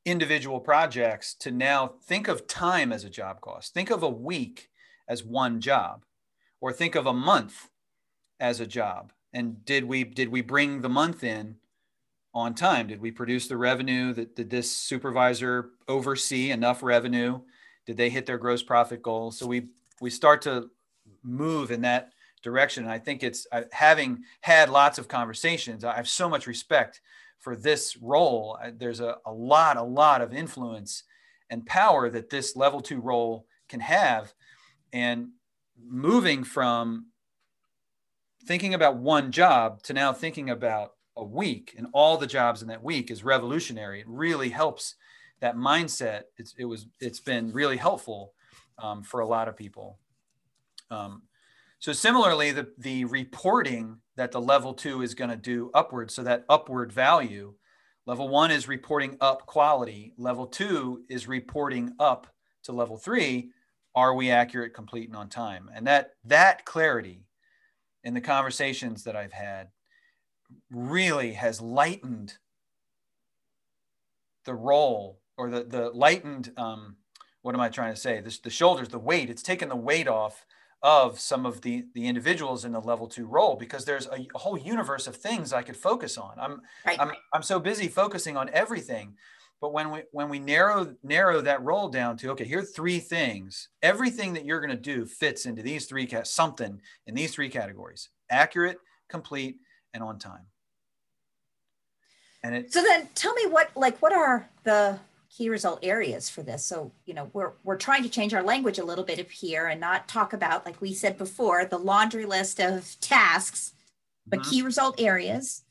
individual 0.05 0.61
projects 0.61 1.35
to 1.35 1.51
now 1.51 1.95
think 2.05 2.29
of 2.29 2.47
time 2.47 2.93
as 2.93 3.05
a 3.05 3.11
job 3.11 3.41
cost 3.41 3.75
think 3.75 3.91
of 3.91 4.03
a 4.03 4.09
week 4.09 4.69
as 5.09 5.25
one 5.25 5.61
job 5.61 6.05
or 6.61 6.73
think 6.73 6.95
of 6.95 7.07
a 7.07 7.13
month 7.13 7.69
as 8.39 8.61
a 8.61 8.67
job 8.67 9.13
and 9.33 9.65
did 9.65 9.85
we 9.85 10.05
did 10.05 10.29
we 10.29 10.41
bring 10.41 10.81
the 10.81 10.89
month 10.89 11.25
in 11.25 11.57
on 12.33 12.55
time? 12.55 12.87
Did 12.87 13.01
we 13.01 13.11
produce 13.11 13.49
the 13.49 13.57
revenue 13.57 14.13
that 14.15 14.37
did 14.37 14.51
this 14.51 14.71
supervisor 14.71 15.71
oversee 15.89 16.51
enough 16.51 16.83
revenue? 16.83 17.41
Did 17.87 17.97
they 17.97 18.11
hit 18.11 18.27
their 18.27 18.39
gross 18.39 18.63
profit 18.63 19.03
goal? 19.03 19.31
So 19.31 19.47
we 19.47 19.69
we 20.01 20.11
start 20.11 20.43
to 20.43 20.71
move 21.23 21.71
in 21.71 21.83
that 21.83 22.13
direction. 22.43 22.85
And 22.85 22.93
I 22.93 22.99
think 22.99 23.23
it's 23.23 23.47
having 23.73 24.25
had 24.41 24.71
lots 24.71 24.99
of 24.99 25.09
conversations. 25.09 25.85
I 25.85 25.97
have 25.97 26.09
so 26.09 26.29
much 26.29 26.47
respect 26.47 27.01
for 27.39 27.57
this 27.57 27.97
role. 27.97 28.59
There's 28.77 29.01
a, 29.01 29.17
a 29.27 29.33
lot, 29.33 29.77
a 29.77 29.83
lot 29.83 30.23
of 30.23 30.33
influence 30.33 31.05
and 31.51 31.67
power 31.67 32.09
that 32.11 32.31
this 32.31 32.57
level 32.57 32.81
two 32.81 33.01
role 33.01 33.47
can 33.69 33.81
have. 33.81 34.33
And 34.93 35.31
moving 35.83 36.45
from 36.45 37.07
thinking 38.45 38.75
about 38.75 38.97
one 38.97 39.33
job 39.33 39.83
to 39.85 39.93
now 39.93 40.13
thinking 40.13 40.51
about 40.51 40.93
a 41.21 41.25
week 41.25 41.75
and 41.77 41.87
all 41.93 42.17
the 42.17 42.27
jobs 42.27 42.63
in 42.63 42.69
that 42.69 42.83
week 42.83 43.11
is 43.11 43.23
revolutionary. 43.23 44.01
It 44.01 44.09
really 44.09 44.49
helps 44.49 44.95
that 45.41 45.57
mindset. 45.57 46.23
It's, 46.39 46.55
it 46.59 46.65
was, 46.65 46.87
it's 46.99 47.21
been 47.21 47.53
really 47.53 47.77
helpful 47.77 48.33
um, 48.79 49.03
for 49.03 49.21
a 49.21 49.27
lot 49.27 49.49
of 49.49 49.57
people. 49.57 49.99
Um, 50.91 51.23
so 51.79 51.93
similarly, 51.93 52.53
the, 52.53 52.69
the 52.79 53.05
reporting 53.05 53.99
that 54.17 54.33
the 54.33 54.41
level 54.41 54.75
two 54.75 55.03
is 55.03 55.15
going 55.15 55.31
to 55.31 55.37
do 55.37 55.71
upward, 55.73 56.11
so 56.11 56.23
that 56.23 56.45
upward 56.49 56.93
value, 56.93 57.55
level 58.07 58.29
one 58.29 58.51
is 58.51 58.69
reporting 58.69 59.17
up 59.21 59.47
quality. 59.47 60.13
Level 60.19 60.47
two 60.47 61.05
is 61.09 61.29
reporting 61.29 61.93
up 61.99 62.27
to 62.65 62.73
level 62.73 62.97
three. 62.97 63.51
Are 63.95 64.15
we 64.15 64.31
accurate, 64.31 64.75
complete, 64.75 65.09
and 65.09 65.17
on 65.17 65.29
time? 65.29 65.71
And 65.75 65.87
that 65.87 66.13
that 66.25 66.65
clarity 66.65 67.25
in 68.05 68.15
the 68.15 68.21
conversations 68.21 69.05
that 69.05 69.17
I've 69.17 69.33
had 69.33 69.69
really 70.71 71.33
has 71.33 71.61
lightened 71.61 72.35
the 74.45 74.55
role 74.55 75.21
or 75.37 75.51
the 75.51 75.65
the 75.65 75.91
lightened 75.91 76.53
um, 76.57 76.97
what 77.43 77.55
am 77.55 77.61
I 77.61 77.69
trying 77.69 77.95
to 77.95 78.01
say? 78.01 78.21
This, 78.21 78.39
the 78.39 78.51
shoulders, 78.51 78.89
the 78.89 78.99
weight. 78.99 79.31
It's 79.31 79.43
taken 79.43 79.69
the 79.69 79.77
weight 79.77 80.09
off 80.09 80.45
of 80.83 81.21
some 81.21 81.45
of 81.45 81.61
the 81.61 81.85
the 81.95 82.07
individuals 82.07 82.65
in 82.65 82.73
the 82.73 82.81
level 82.81 83.07
two 83.07 83.27
role 83.27 83.57
because 83.57 83.85
there's 83.85 84.07
a, 84.07 84.27
a 84.35 84.39
whole 84.39 84.59
universe 84.59 85.07
of 85.07 85.17
things 85.17 85.53
I 85.53 85.63
could 85.63 85.77
focus 85.77 86.17
on. 86.17 86.33
I'm 86.39 86.63
right. 86.87 86.99
I'm 87.01 87.13
I'm 87.33 87.43
so 87.43 87.59
busy 87.61 87.89
focusing 87.89 88.37
on 88.37 88.51
everything. 88.51 89.17
But 89.61 89.75
when 89.75 89.91
we 89.91 90.03
when 90.13 90.31
we 90.31 90.39
narrow 90.39 90.95
narrow 91.03 91.43
that 91.43 91.63
role 91.63 91.89
down 91.89 92.17
to 92.19 92.31
okay, 92.31 92.45
here 92.45 92.61
are 92.61 92.65
three 92.65 92.99
things. 92.99 93.69
Everything 93.83 94.33
that 94.35 94.47
you're 94.47 94.61
going 94.61 94.71
to 94.71 94.77
do 94.77 95.05
fits 95.05 95.45
into 95.45 95.63
these 95.63 95.87
three 95.87 96.07
cat 96.07 96.27
something 96.27 96.81
in 97.07 97.15
these 97.15 97.35
three 97.35 97.51
categories: 97.51 98.09
accurate, 98.31 98.79
complete, 99.11 99.57
and 99.95 100.03
on 100.03 100.19
time. 100.19 100.47
And 102.43 102.55
it, 102.55 102.73
so 102.73 102.83
then 102.83 103.09
tell 103.15 103.35
me 103.35 103.47
what 103.47 103.71
like 103.77 104.01
what 104.01 104.13
are 104.13 104.49
the 104.65 104.99
key 105.31 105.49
result 105.49 105.79
areas 105.83 106.29
for 106.29 106.43
this. 106.43 106.65
So, 106.65 106.93
you 107.07 107.15
know, 107.15 107.31
we're 107.33 107.53
we're 107.63 107.77
trying 107.77 108.03
to 108.03 108.09
change 108.09 108.35
our 108.35 108.43
language 108.43 108.79
a 108.79 108.85
little 108.85 109.05
bit 109.05 109.31
here 109.31 109.69
and 109.69 109.81
not 109.81 110.09
talk 110.09 110.33
about, 110.33 110.67
like 110.67 110.81
we 110.81 110.93
said 110.93 111.17
before, 111.17 111.65
the 111.65 111.79
laundry 111.79 112.27
list 112.27 112.61
of 112.61 112.97
tasks, 113.01 113.73
but 114.27 114.41
mm-hmm. 114.41 114.51
key 114.51 114.63
result 114.63 115.01
areas. 115.01 115.63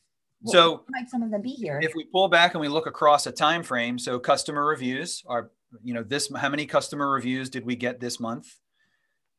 So 0.45 0.71
what 0.71 0.86
might 0.89 1.10
some 1.10 1.21
of 1.21 1.32
them 1.32 1.41
be 1.41 1.49
here? 1.49 1.79
If 1.84 1.93
we 1.95 2.05
pull 2.05 2.29
back 2.29 2.53
and 2.53 2.62
we 2.62 2.69
look 2.69 2.88
across 2.88 3.27
a 3.27 3.32
time 3.32 3.62
frame, 3.62 3.99
so 3.99 4.17
customer 4.17 4.65
reviews 4.65 5.21
are, 5.27 5.51
you 5.84 5.93
know, 5.93 6.01
this 6.01 6.32
how 6.34 6.47
many 6.47 6.65
customer 6.65 7.12
reviews 7.12 7.49
did 7.49 7.65
we 7.65 7.75
get 7.75 7.99
this 7.99 8.21
month? 8.21 8.47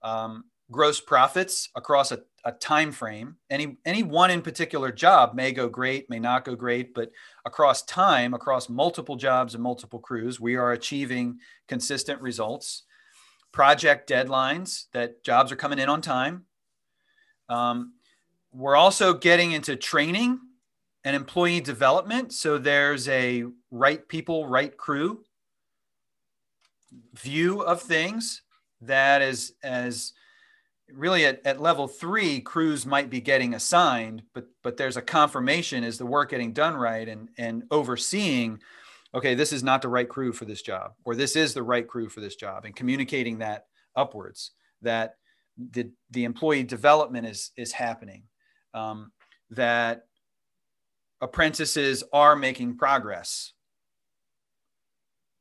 Um, 0.02 0.44
gross 0.70 1.00
profits 1.00 1.68
across 1.74 2.12
a, 2.12 2.20
a 2.44 2.52
time 2.52 2.92
frame. 2.92 3.36
Any 3.50 3.76
any 3.84 4.02
one 4.02 4.30
in 4.30 4.42
particular 4.42 4.92
job 4.92 5.34
may 5.34 5.52
go 5.52 5.68
great 5.68 6.08
may 6.08 6.18
not 6.18 6.44
go 6.44 6.54
great 6.54 6.94
but 6.94 7.10
across 7.44 7.82
time 7.82 8.34
across 8.34 8.68
multiple 8.68 9.16
jobs 9.16 9.54
and 9.54 9.62
multiple 9.62 9.98
crews 9.98 10.40
we 10.40 10.56
are 10.56 10.72
achieving 10.72 11.38
consistent 11.68 12.20
results. 12.20 12.84
Project 13.52 14.08
deadlines 14.08 14.84
that 14.92 15.24
jobs 15.24 15.50
are 15.50 15.56
coming 15.56 15.80
in 15.80 15.88
on 15.88 16.00
time. 16.00 16.44
Um, 17.48 17.94
we're 18.52 18.76
also 18.76 19.12
getting 19.12 19.52
into 19.52 19.74
training 19.74 20.38
and 21.04 21.16
employee 21.16 21.60
development. 21.60 22.32
So 22.32 22.58
there's 22.58 23.08
a 23.08 23.44
right 23.70 24.06
people 24.06 24.46
right 24.46 24.76
crew 24.76 25.24
view 27.14 27.62
of 27.62 27.82
things 27.82 28.42
that 28.82 29.22
is 29.22 29.54
as 29.62 30.12
really 30.94 31.24
at, 31.26 31.40
at 31.44 31.60
level 31.60 31.86
three 31.88 32.40
crews 32.40 32.86
might 32.86 33.10
be 33.10 33.20
getting 33.20 33.54
assigned 33.54 34.22
but 34.34 34.46
but 34.62 34.76
there's 34.76 34.96
a 34.96 35.02
confirmation 35.02 35.84
is 35.84 35.98
the 35.98 36.06
work 36.06 36.30
getting 36.30 36.52
done 36.52 36.74
right 36.74 37.08
and 37.08 37.28
and 37.38 37.64
overseeing 37.70 38.60
okay 39.14 39.34
this 39.34 39.52
is 39.52 39.62
not 39.62 39.82
the 39.82 39.88
right 39.88 40.08
crew 40.08 40.32
for 40.32 40.44
this 40.44 40.62
job 40.62 40.92
or 41.04 41.14
this 41.14 41.36
is 41.36 41.54
the 41.54 41.62
right 41.62 41.88
crew 41.88 42.08
for 42.08 42.20
this 42.20 42.36
job 42.36 42.64
and 42.64 42.76
communicating 42.76 43.38
that 43.38 43.66
upwards 43.96 44.52
that 44.82 45.14
the, 45.72 45.90
the 46.10 46.24
employee 46.24 46.62
development 46.62 47.26
is 47.26 47.50
is 47.56 47.72
happening 47.72 48.24
um, 48.74 49.12
that 49.50 50.06
apprentices 51.20 52.02
are 52.12 52.36
making 52.36 52.76
progress 52.76 53.52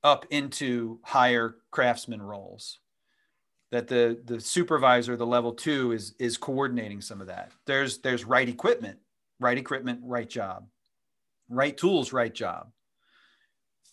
up 0.04 0.26
into 0.30 1.00
higher 1.04 1.56
craftsman 1.72 2.22
roles 2.22 2.80
that 3.72 3.88
the 3.88 4.20
the 4.26 4.40
supervisor 4.40 5.16
the 5.16 5.26
level 5.26 5.54
two 5.54 5.92
is 5.92 6.16
is 6.20 6.38
coordinating 6.38 7.02
some 7.02 7.22
of 7.22 7.28
that. 7.28 7.52
There's 7.66 8.00
there's 8.00 8.26
right 8.26 8.48
equipment 8.48 9.00
right 9.40 9.58
equipment 9.58 10.02
right 10.04 10.30
job. 10.30 10.68
Right 11.50 11.76
tools 11.76 12.14
right 12.14 12.34
job. 12.34 12.72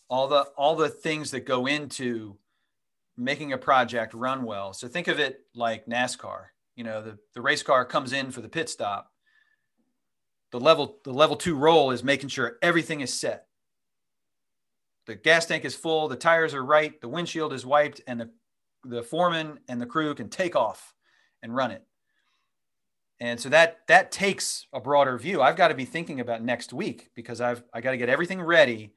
All 0.09 0.29
the 0.29 0.43
all 0.57 0.77
the 0.77 0.89
things 0.89 1.31
that 1.31 1.47
go 1.47 1.67
into 1.67 2.37
making 3.17 3.53
a 3.53 3.59
project 3.59 4.13
run 4.15 4.45
well. 4.45 4.73
So 4.73 4.89
think 4.89 5.09
of 5.09 5.19
it 5.19 5.41
like 5.55 5.87
nascar. 5.87 6.47
You 6.75 6.85
know 6.85 7.03
the, 7.03 7.19
the 7.35 7.41
race 7.41 7.63
car 7.63 7.85
comes 7.85 8.13
in 8.13 8.31
for 8.31 8.41
the 8.41 8.49
pit 8.49 8.69
stop. 8.69 9.11
The 10.53 10.61
level 10.61 10.99
the 11.05 11.13
level 11.13 11.37
two 11.37 11.57
role 11.57 11.91
is 11.91 12.05
making 12.05 12.29
sure 12.29 12.59
everything 12.63 13.01
is 13.01 13.13
set. 13.13 13.47
The 15.07 15.15
gas 15.15 15.47
tank 15.47 15.65
is 15.65 15.75
full 15.75 16.09
the 16.09 16.17
tires 16.17 16.55
are 16.55 16.65
right 16.65 17.01
the 17.01 17.09
windshield 17.09 17.53
is 17.53 17.65
wiped 17.65 18.01
and 18.07 18.21
the 18.21 18.31
the 18.89 19.03
foreman 19.03 19.59
and 19.69 19.81
the 19.81 19.87
crew 19.87 20.15
can 20.15 20.29
take 20.29 20.57
off 20.57 20.95
and 21.43 21.55
run 21.55 21.71
it. 21.71 21.85
And 23.19 23.41
so 23.41 23.49
that 23.49 23.81
that 23.89 24.13
takes 24.13 24.67
a 24.73 24.81
broader 24.81 25.17
view. 25.17 25.41
I've 25.41 25.57
got 25.57 25.69
to 25.69 25.75
be 25.75 25.87
thinking 25.87 26.21
about 26.21 26.43
next 26.43 26.73
week 26.73 27.11
because 27.15 27.41
I've 27.41 27.63
I 27.73 27.81
got 27.81 27.93
to 27.93 27.97
get 27.97 28.09
everything 28.11 28.43
ready 28.43 28.93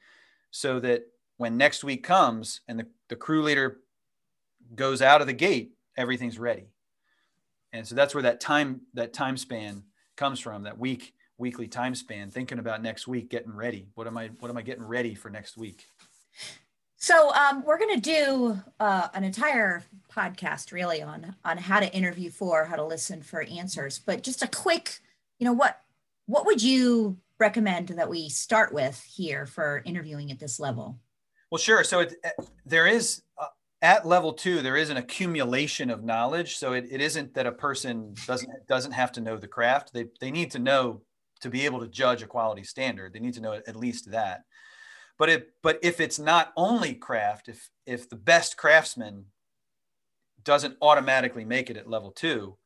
so 0.52 0.80
that 0.82 1.04
when 1.38 1.56
next 1.56 1.84
week 1.84 2.04
comes 2.04 2.62
and 2.68 2.80
the, 2.80 2.88
the 3.08 3.16
crew 3.16 3.42
leader 3.44 3.78
goes 4.76 5.02
out 5.02 5.22
of 5.22 5.28
the 5.28 5.34
gate, 5.34 5.72
everything's 5.96 6.38
ready. 6.38 6.68
And 7.72 7.88
so 7.88 7.96
that's 7.96 8.14
where 8.14 8.24
that 8.24 8.42
time 8.42 8.82
that 8.94 9.14
time 9.14 9.38
span 9.38 9.84
comes 10.18 10.40
from, 10.40 10.64
that 10.64 10.78
week 10.78 11.14
weekly 11.40 11.68
time 11.68 11.96
span, 11.96 12.30
thinking 12.30 12.60
about 12.60 12.84
next 12.84 13.08
week, 13.08 13.30
getting 13.30 13.56
ready. 13.56 13.88
What 13.96 14.06
am 14.06 14.18
I 14.18 14.28
what 14.40 14.52
am 14.52 14.58
I 14.58 14.62
getting 14.62 14.84
ready 14.84 15.16
for 15.16 15.30
next 15.30 15.58
week? 15.58 15.88
So 17.10 17.34
um, 17.34 17.64
we're 17.66 17.80
going 17.80 18.00
to 18.00 18.02
do 18.02 18.60
uh, 18.80 19.08
an 19.16 19.24
entire 19.24 19.84
podcast 20.16 20.72
really 20.72 21.02
on 21.02 21.36
on 21.44 21.58
how 21.58 21.80
to 21.80 21.92
interview 21.92 22.30
for, 22.30 22.66
how 22.66 22.76
to 22.76 22.86
listen 22.86 23.24
for 23.24 23.42
answers. 23.42 23.98
But 23.98 24.22
just 24.22 24.44
a 24.44 24.48
quick, 24.48 25.00
you 25.40 25.46
know, 25.46 25.54
what 25.54 25.82
what 26.28 26.46
would 26.46 26.62
you 26.62 27.18
recommend 27.40 27.88
that 27.88 28.08
we 28.08 28.30
start 28.30 28.72
with 28.72 29.04
here 29.12 29.48
for 29.48 29.82
interviewing 29.86 30.30
at 30.30 30.38
this 30.38 30.60
level? 30.60 31.00
Well, 31.50 31.58
sure. 31.58 31.84
So 31.84 32.02
it, 32.02 32.14
there 32.64 32.86
is 32.86 33.24
uh, 33.40 33.48
at 33.82 34.06
level 34.06 34.32
two, 34.32 34.62
there 34.62 34.78
is 34.78 34.92
an 34.92 34.98
accumulation 34.98 35.90
of 35.90 36.04
knowledge. 36.04 36.58
So 36.58 36.74
it, 36.74 36.86
it 36.92 37.02
isn't 37.02 37.34
that 37.34 37.48
a 37.48 37.52
person 37.52 38.14
doesn't 38.28 38.52
doesn't 38.68 38.92
have 38.92 39.12
to 39.14 39.22
know 39.22 39.36
the 39.36 39.48
craft. 39.48 39.94
They 39.94 40.06
they 40.22 40.30
need 40.30 40.52
to 40.52 40.60
know 40.60 41.02
to 41.42 41.50
be 41.50 41.66
able 41.66 41.80
to 41.80 41.88
judge 41.88 42.22
a 42.22 42.28
quality 42.28 42.64
standard. 42.64 43.14
They 43.14 43.20
need 43.20 43.34
to 43.34 43.42
know 43.42 43.54
at 43.54 43.76
least 43.76 44.12
that. 44.12 44.42
But 45.20 45.30
if 45.30 45.44
but 45.62 45.80
if 45.84 46.00
it's 46.00 46.18
not 46.18 46.54
only 46.56 46.96
craft, 46.96 47.50
if 47.50 47.70
if 47.86 48.10
the 48.10 48.16
best 48.16 48.58
craftsman 48.58 49.26
doesn't 50.44 50.78
automatically 50.82 51.46
make 51.46 51.70
it 51.70 51.78
at 51.78 51.90
level 51.90 52.12
two, 52.12 52.58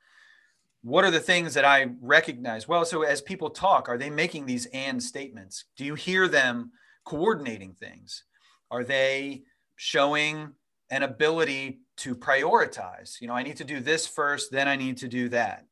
what 0.84 1.04
are 1.04 1.12
the 1.12 1.20
things 1.20 1.56
that 1.56 1.66
I 1.66 1.88
recognize? 2.00 2.68
Well, 2.68 2.86
so 2.86 3.02
as 3.02 3.22
people 3.22 3.50
talk, 3.50 3.90
are 3.90 3.98
they 3.98 4.12
making 4.12 4.46
these 4.46 4.68
and 4.68 5.02
statements? 5.02 5.66
Do 5.76 5.84
you 5.84 5.96
hear 5.96 6.28
them 6.28 6.72
coordinating 7.06 7.74
things? 7.74 8.24
Are 8.70 8.84
they 8.84 9.44
showing 9.76 10.54
an 10.92 11.02
ability 11.02 11.80
to 11.98 12.16
prioritize? 12.16 13.20
You 13.20 13.28
know, 13.28 13.34
I 13.34 13.42
need 13.42 13.58
to 13.58 13.64
do 13.64 13.80
this 13.80 14.06
first, 14.06 14.52
then 14.52 14.68
I 14.68 14.76
need 14.76 14.98
to 14.98 15.08
do 15.08 15.28
that. 15.30 15.66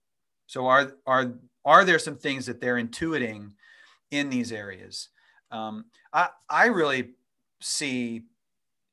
So 0.48 0.66
are 0.66 0.94
are 1.06 1.36
are 1.64 1.86
there 1.86 2.00
some 2.00 2.18
things 2.18 2.48
that 2.48 2.60
they're 2.60 2.84
intuiting 2.84 3.52
in 4.10 4.32
these 4.32 4.52
areas? 4.52 5.10
Um, 5.52 5.86
I, 6.14 6.30
I 6.50 6.66
really 6.68 7.12
see 7.60 8.24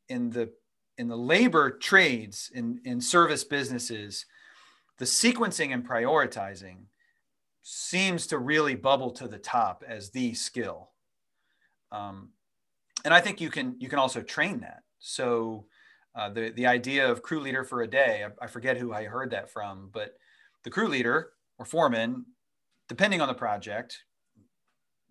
in 0.09 0.31
the 0.31 0.51
in 0.99 1.09
the 1.09 1.17
labor 1.17 1.71
trades 1.71 2.51
in, 2.53 2.81
in 2.85 3.01
service 3.01 3.45
businesses, 3.45 4.27
the 4.99 5.05
sequencing 5.05 5.73
and 5.73 5.89
prioritizing 5.89 6.79
seems 7.63 8.27
to 8.27 8.39
really 8.39 8.75
bubble 8.75 9.13
to 9.13 9.29
the 9.29 9.39
top 9.39 9.85
as 9.87 10.11
the 10.11 10.35
skill. 10.35 10.91
Um, 11.93 12.31
and 13.05 13.15
I 13.15 13.21
think 13.21 13.41
you 13.41 13.49
can 13.49 13.77
you 13.79 13.89
can 13.89 14.01
also 14.01 14.23
train 14.23 14.61
that. 14.61 14.83
So 14.99 15.67
uh, 16.17 16.31
the 16.31 16.51
the 16.51 16.67
idea 16.67 17.09
of 17.09 17.23
crew 17.23 17.41
leader 17.41 17.63
for 17.63 17.83
a 17.83 17.87
day, 17.87 18.27
I, 18.27 18.45
I 18.45 18.49
forget 18.49 18.77
who 18.77 18.93
I 18.93 19.05
heard 19.05 19.31
that 19.31 19.51
from, 19.51 19.91
but 19.93 20.17
the 20.65 20.71
crew 20.71 20.89
leader 20.89 21.31
or 21.59 21.65
foreman, 21.65 22.27
depending 22.89 23.21
on 23.21 23.29
the 23.29 23.35
project, 23.35 24.03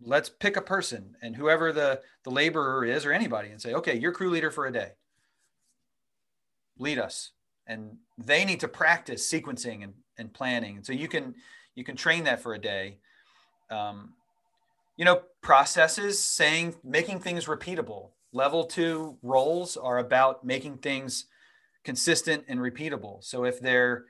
let's 0.01 0.29
pick 0.29 0.57
a 0.57 0.61
person 0.61 1.15
and 1.21 1.35
whoever 1.35 1.71
the 1.71 2.01
the 2.23 2.29
laborer 2.29 2.85
is 2.85 3.05
or 3.05 3.11
anybody 3.11 3.49
and 3.49 3.61
say, 3.61 3.73
okay, 3.73 3.97
you're 3.97 4.11
crew 4.11 4.29
leader 4.29 4.51
for 4.51 4.65
a 4.65 4.71
day. 4.71 4.91
Lead 6.77 6.99
us, 6.99 7.31
and 7.65 7.97
they 8.17 8.45
need 8.45 8.59
to 8.59 8.67
practice 8.67 9.31
sequencing 9.31 9.83
and, 9.83 9.93
and 10.17 10.33
planning. 10.33 10.77
And 10.77 10.85
so 10.85 10.93
you 10.93 11.07
can 11.07 11.35
you 11.75 11.83
can 11.83 11.95
train 11.95 12.23
that 12.25 12.41
for 12.41 12.53
a 12.53 12.59
day. 12.59 12.97
Um, 13.69 14.13
you 14.95 15.05
know, 15.05 15.21
processes 15.41 16.19
saying 16.19 16.75
making 16.83 17.19
things 17.19 17.45
repeatable. 17.45 18.09
Level 18.33 18.65
two 18.65 19.17
roles 19.23 19.77
are 19.77 19.99
about 19.99 20.43
making 20.43 20.77
things 20.77 21.25
consistent 21.83 22.43
and 22.47 22.59
repeatable. 22.59 23.23
So 23.23 23.45
if 23.45 23.59
they're 23.59 24.05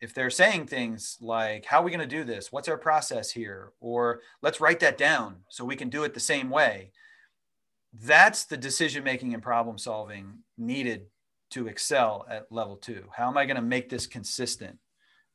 if 0.00 0.12
they're 0.12 0.30
saying 0.30 0.66
things 0.66 1.16
like 1.20 1.64
how 1.64 1.80
are 1.80 1.84
we 1.84 1.90
going 1.90 2.00
to 2.00 2.06
do 2.06 2.24
this? 2.24 2.52
What's 2.52 2.68
our 2.68 2.78
process 2.78 3.30
here? 3.30 3.72
or 3.80 4.20
let's 4.42 4.60
write 4.60 4.80
that 4.80 4.98
down 4.98 5.36
so 5.48 5.64
we 5.64 5.76
can 5.76 5.88
do 5.88 6.04
it 6.04 6.14
the 6.14 6.20
same 6.20 6.50
way. 6.50 6.90
That's 7.92 8.44
the 8.44 8.56
decision 8.56 9.04
making 9.04 9.32
and 9.32 9.42
problem 9.42 9.78
solving 9.78 10.40
needed 10.58 11.06
to 11.50 11.68
excel 11.68 12.26
at 12.28 12.50
level 12.50 12.76
two. 12.76 13.04
How 13.14 13.28
am 13.28 13.38
i 13.38 13.46
going 13.46 13.56
to 13.56 13.62
make 13.62 13.88
this 13.88 14.06
consistent? 14.06 14.78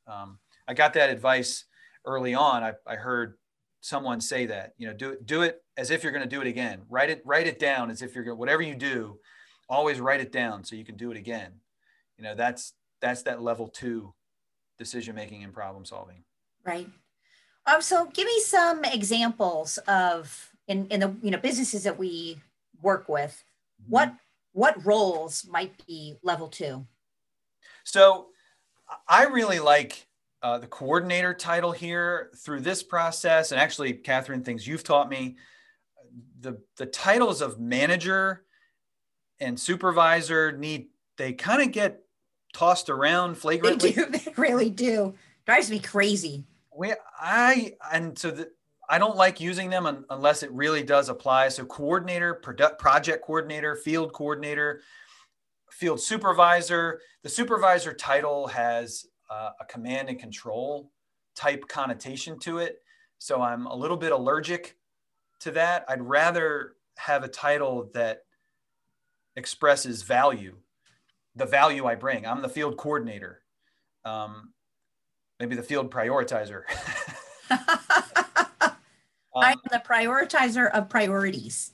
Um, 0.07 0.39
i 0.67 0.73
got 0.73 0.93
that 0.93 1.09
advice 1.09 1.65
early 2.05 2.33
on. 2.33 2.63
I, 2.63 2.73
I 2.85 2.95
heard 2.95 3.37
someone 3.79 4.21
say 4.21 4.45
that 4.45 4.73
you 4.77 4.87
know 4.87 4.93
do, 4.93 5.11
it 5.11 5.25
do 5.25 5.41
it 5.41 5.63
as 5.75 5.89
if 5.89 6.03
you're 6.03 6.11
going 6.11 6.23
to 6.23 6.29
do 6.29 6.41
it 6.41 6.47
again. 6.47 6.81
Write 6.89 7.09
it 7.09 7.21
write 7.25 7.47
it 7.47 7.59
down 7.59 7.89
as 7.89 8.01
if 8.01 8.13
you're 8.13 8.23
going 8.23 8.37
whatever 8.37 8.61
you 8.61 8.75
do 8.75 9.17
always 9.69 10.01
write 10.01 10.19
it 10.19 10.31
down 10.31 10.63
so 10.63 10.75
you 10.75 10.85
can 10.85 10.97
do 10.97 11.11
it 11.11 11.17
again. 11.17 11.53
You 12.17 12.23
know 12.23 12.35
that's 12.35 12.73
that's 13.01 13.23
that 13.23 13.41
level 13.41 13.67
two 13.67 14.13
decision 14.81 15.13
making 15.13 15.43
and 15.43 15.53
problem 15.53 15.85
solving. 15.85 16.23
Right. 16.65 16.87
Um, 17.67 17.81
so 17.81 18.07
give 18.07 18.25
me 18.25 18.39
some 18.39 18.83
examples 18.83 19.77
of 19.87 20.49
in, 20.67 20.87
in 20.87 20.99
the 20.99 21.13
you 21.21 21.29
know 21.29 21.37
businesses 21.37 21.83
that 21.83 21.99
we 21.99 22.37
work 22.81 23.07
with, 23.07 23.43
mm-hmm. 23.81 23.91
what 23.91 24.13
what 24.53 24.83
roles 24.83 25.45
might 25.47 25.85
be 25.85 26.15
level 26.23 26.47
two? 26.47 26.85
So 27.83 28.27
I 29.07 29.25
really 29.25 29.59
like 29.59 30.07
uh, 30.41 30.57
the 30.57 30.67
coordinator 30.67 31.33
title 31.33 31.71
here 31.71 32.31
through 32.35 32.61
this 32.61 32.81
process. 32.81 33.51
And 33.51 33.61
actually, 33.61 33.93
Catherine, 33.93 34.43
things 34.43 34.67
you've 34.67 34.83
taught 34.83 35.09
me, 35.09 35.37
the, 36.39 36.59
the 36.77 36.87
titles 36.87 37.41
of 37.41 37.59
manager 37.59 38.43
and 39.39 39.59
supervisor 39.59 40.51
need, 40.51 40.87
they 41.17 41.33
kind 41.33 41.61
of 41.61 41.71
get 41.71 42.01
tossed 42.53 42.89
around 42.89 43.37
flagrantly. 43.37 43.91
They 43.91 44.03
do. 44.03 44.11
They 44.11 44.33
really 44.37 44.69
do. 44.69 45.15
Drives 45.45 45.69
me 45.69 45.79
crazy. 45.79 46.45
We, 46.75 46.93
I, 47.19 47.75
and 47.91 48.17
so 48.17 48.31
the, 48.31 48.51
I 48.89 48.97
don't 48.97 49.15
like 49.15 49.39
using 49.39 49.69
them 49.69 49.85
un, 49.85 50.05
unless 50.09 50.43
it 50.43 50.51
really 50.51 50.83
does 50.83 51.09
apply. 51.09 51.49
So 51.49 51.65
coordinator, 51.65 52.33
product, 52.33 52.79
project 52.79 53.25
coordinator, 53.25 53.75
field 53.75 54.13
coordinator, 54.13 54.81
field 55.69 55.99
supervisor. 55.99 57.01
The 57.23 57.29
supervisor 57.29 57.93
title 57.93 58.47
has 58.47 59.05
uh, 59.29 59.51
a 59.59 59.65
command 59.65 60.09
and 60.09 60.19
control 60.19 60.91
type 61.35 61.67
connotation 61.67 62.37
to 62.39 62.57
it. 62.57 62.79
So 63.17 63.41
I'm 63.41 63.65
a 63.65 63.75
little 63.75 63.97
bit 63.97 64.11
allergic 64.11 64.77
to 65.39 65.51
that. 65.51 65.85
I'd 65.87 66.01
rather 66.01 66.73
have 66.97 67.23
a 67.23 67.27
title 67.27 67.89
that 67.93 68.23
expresses 69.35 70.01
value 70.01 70.57
the 71.35 71.45
value 71.45 71.85
I 71.85 71.95
bring. 71.95 72.25
I'm 72.25 72.41
the 72.41 72.49
field 72.49 72.77
coordinator, 72.77 73.41
um, 74.05 74.53
maybe 75.39 75.55
the 75.55 75.63
field 75.63 75.91
prioritizer. 75.91 76.63
I'm 79.35 79.59
the 79.71 79.81
prioritizer 79.85 80.69
of 80.71 80.89
priorities. 80.89 81.71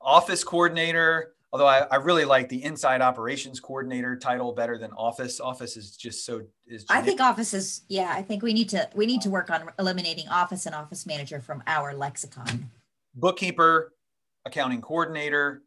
Office 0.00 0.44
coordinator, 0.44 1.34
although 1.52 1.66
I, 1.66 1.80
I, 1.80 1.96
really 1.96 2.24
like 2.24 2.48
the 2.48 2.62
inside 2.62 3.00
operations 3.00 3.58
coordinator 3.58 4.16
title 4.16 4.52
better 4.52 4.78
than 4.78 4.92
office. 4.92 5.40
Office 5.40 5.76
is 5.76 5.96
just 5.96 6.24
so 6.24 6.42
is. 6.66 6.84
I 6.88 7.02
think 7.02 7.20
office 7.20 7.54
is 7.54 7.82
yeah. 7.88 8.12
I 8.14 8.22
think 8.22 8.42
we 8.42 8.52
need 8.52 8.68
to 8.70 8.88
we 8.94 9.06
need 9.06 9.20
to 9.22 9.30
work 9.30 9.50
on 9.50 9.70
eliminating 9.78 10.28
office 10.28 10.66
and 10.66 10.74
office 10.74 11.06
manager 11.06 11.40
from 11.40 11.62
our 11.66 11.92
lexicon. 11.92 12.70
Bookkeeper, 13.14 13.92
accounting 14.44 14.80
coordinator, 14.80 15.62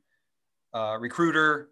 uh, 0.74 0.98
recruiter, 1.00 1.70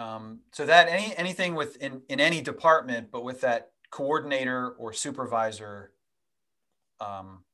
um, 0.00 0.40
so 0.52 0.64
that 0.64 0.88
any 0.88 1.14
anything 1.16 1.54
within 1.54 2.00
in 2.08 2.20
any 2.20 2.40
department, 2.40 3.10
but 3.10 3.22
with 3.22 3.42
that 3.42 3.72
coordinator 3.90 4.70
or 4.70 4.94
supervisor 4.94 5.92
um, 7.00 7.44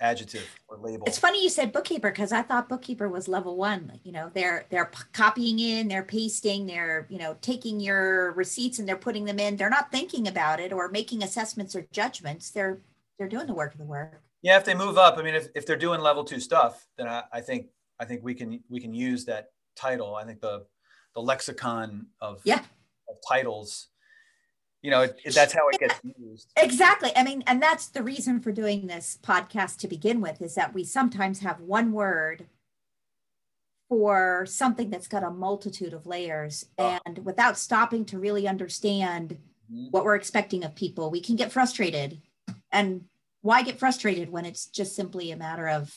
adjective 0.00 0.48
or 0.66 0.78
label. 0.78 1.04
It's 1.06 1.18
funny 1.18 1.40
you 1.40 1.48
said 1.48 1.72
bookkeeper 1.72 2.10
because 2.10 2.32
I 2.32 2.42
thought 2.42 2.68
bookkeeper 2.68 3.08
was 3.08 3.28
level 3.28 3.56
one. 3.56 4.00
You 4.02 4.10
know, 4.10 4.32
they're 4.34 4.66
they're 4.68 4.90
copying 5.12 5.60
in, 5.60 5.86
they're 5.86 6.02
pasting, 6.02 6.66
they're 6.66 7.06
you 7.08 7.18
know 7.18 7.36
taking 7.40 7.78
your 7.78 8.32
receipts 8.32 8.80
and 8.80 8.88
they're 8.88 8.96
putting 8.96 9.24
them 9.24 9.38
in. 9.38 9.56
They're 9.56 9.70
not 9.70 9.92
thinking 9.92 10.26
about 10.26 10.58
it 10.58 10.72
or 10.72 10.88
making 10.88 11.22
assessments 11.22 11.76
or 11.76 11.86
judgments. 11.92 12.50
They're 12.50 12.80
they're 13.16 13.28
doing 13.28 13.46
the 13.46 13.54
work 13.54 13.74
of 13.74 13.78
the 13.78 13.84
work. 13.84 14.20
Yeah, 14.42 14.56
if 14.56 14.64
they 14.64 14.74
move 14.74 14.98
up, 14.98 15.18
I 15.18 15.22
mean, 15.22 15.36
if, 15.36 15.46
if 15.54 15.66
they're 15.66 15.76
doing 15.76 16.00
level 16.00 16.24
two 16.24 16.40
stuff, 16.40 16.84
then 16.98 17.06
I, 17.06 17.22
I 17.32 17.40
think 17.40 17.68
I 18.00 18.06
think 18.06 18.24
we 18.24 18.34
can 18.34 18.60
we 18.68 18.80
can 18.80 18.92
use 18.92 19.24
that 19.26 19.50
title. 19.76 20.16
I 20.16 20.24
think 20.24 20.40
the 20.40 20.66
the 21.14 21.22
lexicon 21.22 22.06
of, 22.20 22.40
yeah. 22.44 22.60
of 23.08 23.16
titles 23.28 23.88
you 24.82 24.90
know 24.90 25.02
it, 25.02 25.16
it, 25.24 25.34
that's 25.34 25.52
how 25.52 25.68
it 25.68 25.78
gets 25.78 26.00
used. 26.18 26.52
Exactly. 26.56 27.12
I 27.16 27.22
mean 27.22 27.42
and 27.46 27.62
that's 27.62 27.86
the 27.86 28.02
reason 28.02 28.40
for 28.40 28.52
doing 28.52 28.86
this 28.86 29.18
podcast 29.22 29.78
to 29.78 29.88
begin 29.88 30.20
with 30.20 30.42
is 30.42 30.56
that 30.56 30.74
we 30.74 30.84
sometimes 30.84 31.38
have 31.40 31.60
one 31.60 31.92
word 31.92 32.46
for 33.88 34.44
something 34.46 34.90
that's 34.90 35.06
got 35.06 35.22
a 35.22 35.30
multitude 35.30 35.92
of 35.92 36.06
layers. 36.06 36.66
Oh. 36.78 36.98
and 37.06 37.24
without 37.24 37.56
stopping 37.56 38.04
to 38.06 38.18
really 38.18 38.48
understand 38.48 39.38
mm-hmm. 39.72 39.86
what 39.90 40.04
we're 40.04 40.16
expecting 40.16 40.64
of 40.64 40.74
people 40.74 41.10
we 41.10 41.20
can 41.20 41.36
get 41.36 41.52
frustrated. 41.52 42.20
And 42.72 43.04
why 43.42 43.62
get 43.62 43.78
frustrated 43.78 44.30
when 44.30 44.44
it's 44.44 44.66
just 44.66 44.96
simply 44.96 45.30
a 45.30 45.36
matter 45.36 45.68
of 45.68 45.96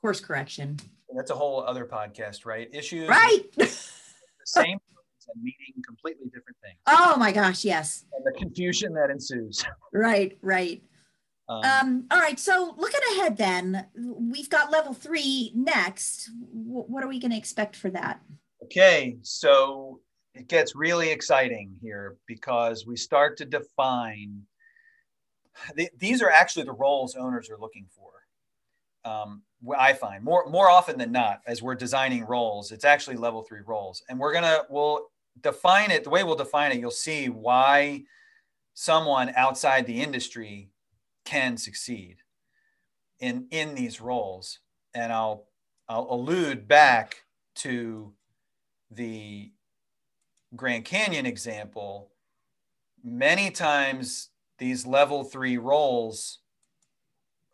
course 0.00 0.20
correction? 0.20 0.78
That's 1.14 1.30
a 1.30 1.34
whole 1.34 1.62
other 1.62 1.84
podcast 1.84 2.46
right? 2.46 2.70
Issues 2.72 3.08
right 3.10 3.44
the 4.42 4.60
same 4.60 4.78
and 5.32 5.42
meaning 5.42 5.82
completely 5.86 6.26
different 6.26 6.56
things. 6.62 6.78
Oh 6.86 7.16
my 7.16 7.32
gosh, 7.32 7.64
yes. 7.64 8.04
And 8.12 8.24
the 8.24 8.38
confusion 8.38 8.92
that 8.94 9.10
ensues. 9.10 9.64
Right, 9.92 10.36
right. 10.42 10.82
Um, 11.48 11.64
um, 11.64 12.06
all 12.10 12.20
right, 12.20 12.38
so 12.38 12.74
looking 12.76 13.00
ahead 13.12 13.36
then, 13.36 13.86
we've 13.96 14.48
got 14.48 14.70
level 14.70 14.94
three 14.94 15.52
next. 15.54 16.30
W- 16.40 16.84
what 16.86 17.04
are 17.04 17.08
we 17.08 17.18
going 17.20 17.32
to 17.32 17.36
expect 17.36 17.76
for 17.76 17.90
that? 17.90 18.20
Okay, 18.64 19.18
so 19.22 20.00
it 20.34 20.48
gets 20.48 20.74
really 20.74 21.10
exciting 21.10 21.74
here 21.82 22.16
because 22.26 22.86
we 22.86 22.96
start 22.96 23.36
to 23.38 23.44
define. 23.44 24.42
The, 25.74 25.90
these 25.98 26.22
are 26.22 26.30
actually 26.30 26.64
the 26.64 26.72
roles 26.72 27.16
owners 27.16 27.50
are 27.50 27.58
looking 27.58 27.86
for. 27.94 28.12
Um, 29.04 29.42
I 29.78 29.92
find 29.92 30.24
more 30.24 30.48
more 30.48 30.68
often 30.70 30.98
than 30.98 31.12
not, 31.12 31.40
as 31.46 31.62
we're 31.62 31.74
designing 31.74 32.24
roles, 32.24 32.72
it's 32.72 32.84
actually 32.84 33.16
level 33.16 33.42
three 33.42 33.60
roles, 33.66 34.02
and 34.08 34.18
we're 34.18 34.32
gonna 34.32 34.62
we'll 34.68 35.08
define 35.40 35.90
it 35.90 36.04
the 36.04 36.10
way 36.10 36.24
we'll 36.24 36.36
define 36.36 36.72
it. 36.72 36.78
You'll 36.78 36.90
see 36.90 37.28
why 37.28 38.02
someone 38.74 39.32
outside 39.36 39.86
the 39.86 40.00
industry 40.00 40.70
can 41.24 41.56
succeed 41.56 42.18
in 43.20 43.46
in 43.50 43.74
these 43.74 44.00
roles, 44.00 44.60
and 44.94 45.12
I'll 45.12 45.46
I'll 45.88 46.08
allude 46.10 46.68
back 46.68 47.24
to 47.56 48.12
the 48.90 49.52
Grand 50.54 50.84
Canyon 50.84 51.26
example. 51.26 52.10
Many 53.02 53.50
times, 53.50 54.28
these 54.58 54.86
level 54.86 55.24
three 55.24 55.58
roles 55.58 56.41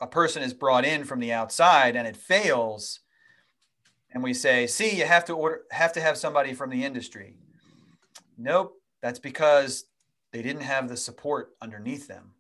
a 0.01 0.07
person 0.07 0.43
is 0.43 0.55
brought 0.55 0.85
in 0.85 1.05
from 1.05 1.21
the 1.21 1.33
outside 1.33 1.97
and 1.97 2.07
it 2.07 2.17
fails 2.17 3.01
and 4.13 4.23
we 4.23 4.33
say 4.33 4.67
see 4.67 4.97
you 4.97 5.05
have 5.05 5.25
to 5.25 5.33
order 5.35 5.63
have 5.71 5.93
to 5.93 6.01
have 6.01 6.17
somebody 6.17 6.55
from 6.55 6.71
the 6.71 6.85
industry. 6.85 7.37
Nope 8.37 8.75
that's 9.03 9.19
because 9.19 9.85
they 10.33 10.43
didn't 10.43 10.63
have 10.63 10.89
the 10.89 10.97
support 10.97 11.51
underneath 11.61 12.09
them. 12.09 12.33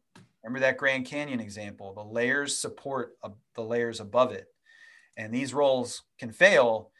Remember 0.42 0.60
that 0.60 0.76
grand 0.76 1.06
canyon 1.06 1.40
example 1.40 1.94
the 1.94 2.04
layers 2.04 2.56
support 2.56 3.16
the 3.54 3.62
layers 3.62 4.00
above 4.00 4.32
it. 4.32 4.46
And 5.16 5.34
these 5.34 5.52
roles 5.52 6.02
can 6.18 6.30
fail 6.30 6.90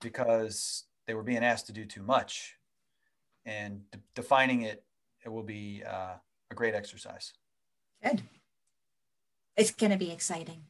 because 0.00 0.84
they 1.06 1.14
were 1.14 1.24
being 1.24 1.44
asked 1.44 1.66
to 1.66 1.72
do 1.72 1.84
too 1.84 2.02
much. 2.02 2.56
And 3.44 3.82
de- 3.90 3.98
defining 4.14 4.62
it 4.62 4.84
it 5.24 5.28
will 5.28 5.42
be 5.42 5.82
uh, 5.84 6.14
a 6.50 6.54
great 6.54 6.74
exercise. 6.74 7.32
Good 8.02 8.22
it's 9.58 9.72
going 9.72 9.90
to 9.90 9.98
be 9.98 10.10
exciting. 10.10 10.62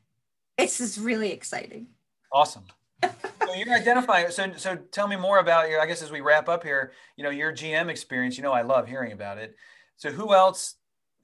It's 0.57 0.79
just 0.79 0.99
really 0.99 1.31
exciting. 1.31 1.89
Awesome. 2.33 2.65
so 3.05 3.55
you're 3.55 3.73
identifying. 3.73 4.31
So 4.31 4.51
so 4.57 4.77
tell 4.91 5.07
me 5.07 5.15
more 5.15 5.39
about 5.39 5.71
your. 5.71 5.81
I 5.81 5.87
guess 5.87 6.03
as 6.03 6.11
we 6.11 6.21
wrap 6.21 6.49
up 6.49 6.65
here, 6.65 6.93
you 7.17 7.23
know 7.23 7.31
your 7.31 7.53
GM 7.53 7.89
experience. 7.89 8.37
You 8.37 8.43
know 8.43 8.53
I 8.53 8.63
love 8.63 8.89
hearing 8.89 9.13
about 9.13 9.39
it. 9.39 9.55
So 9.97 10.11
who 10.11 10.35
else? 10.35 10.75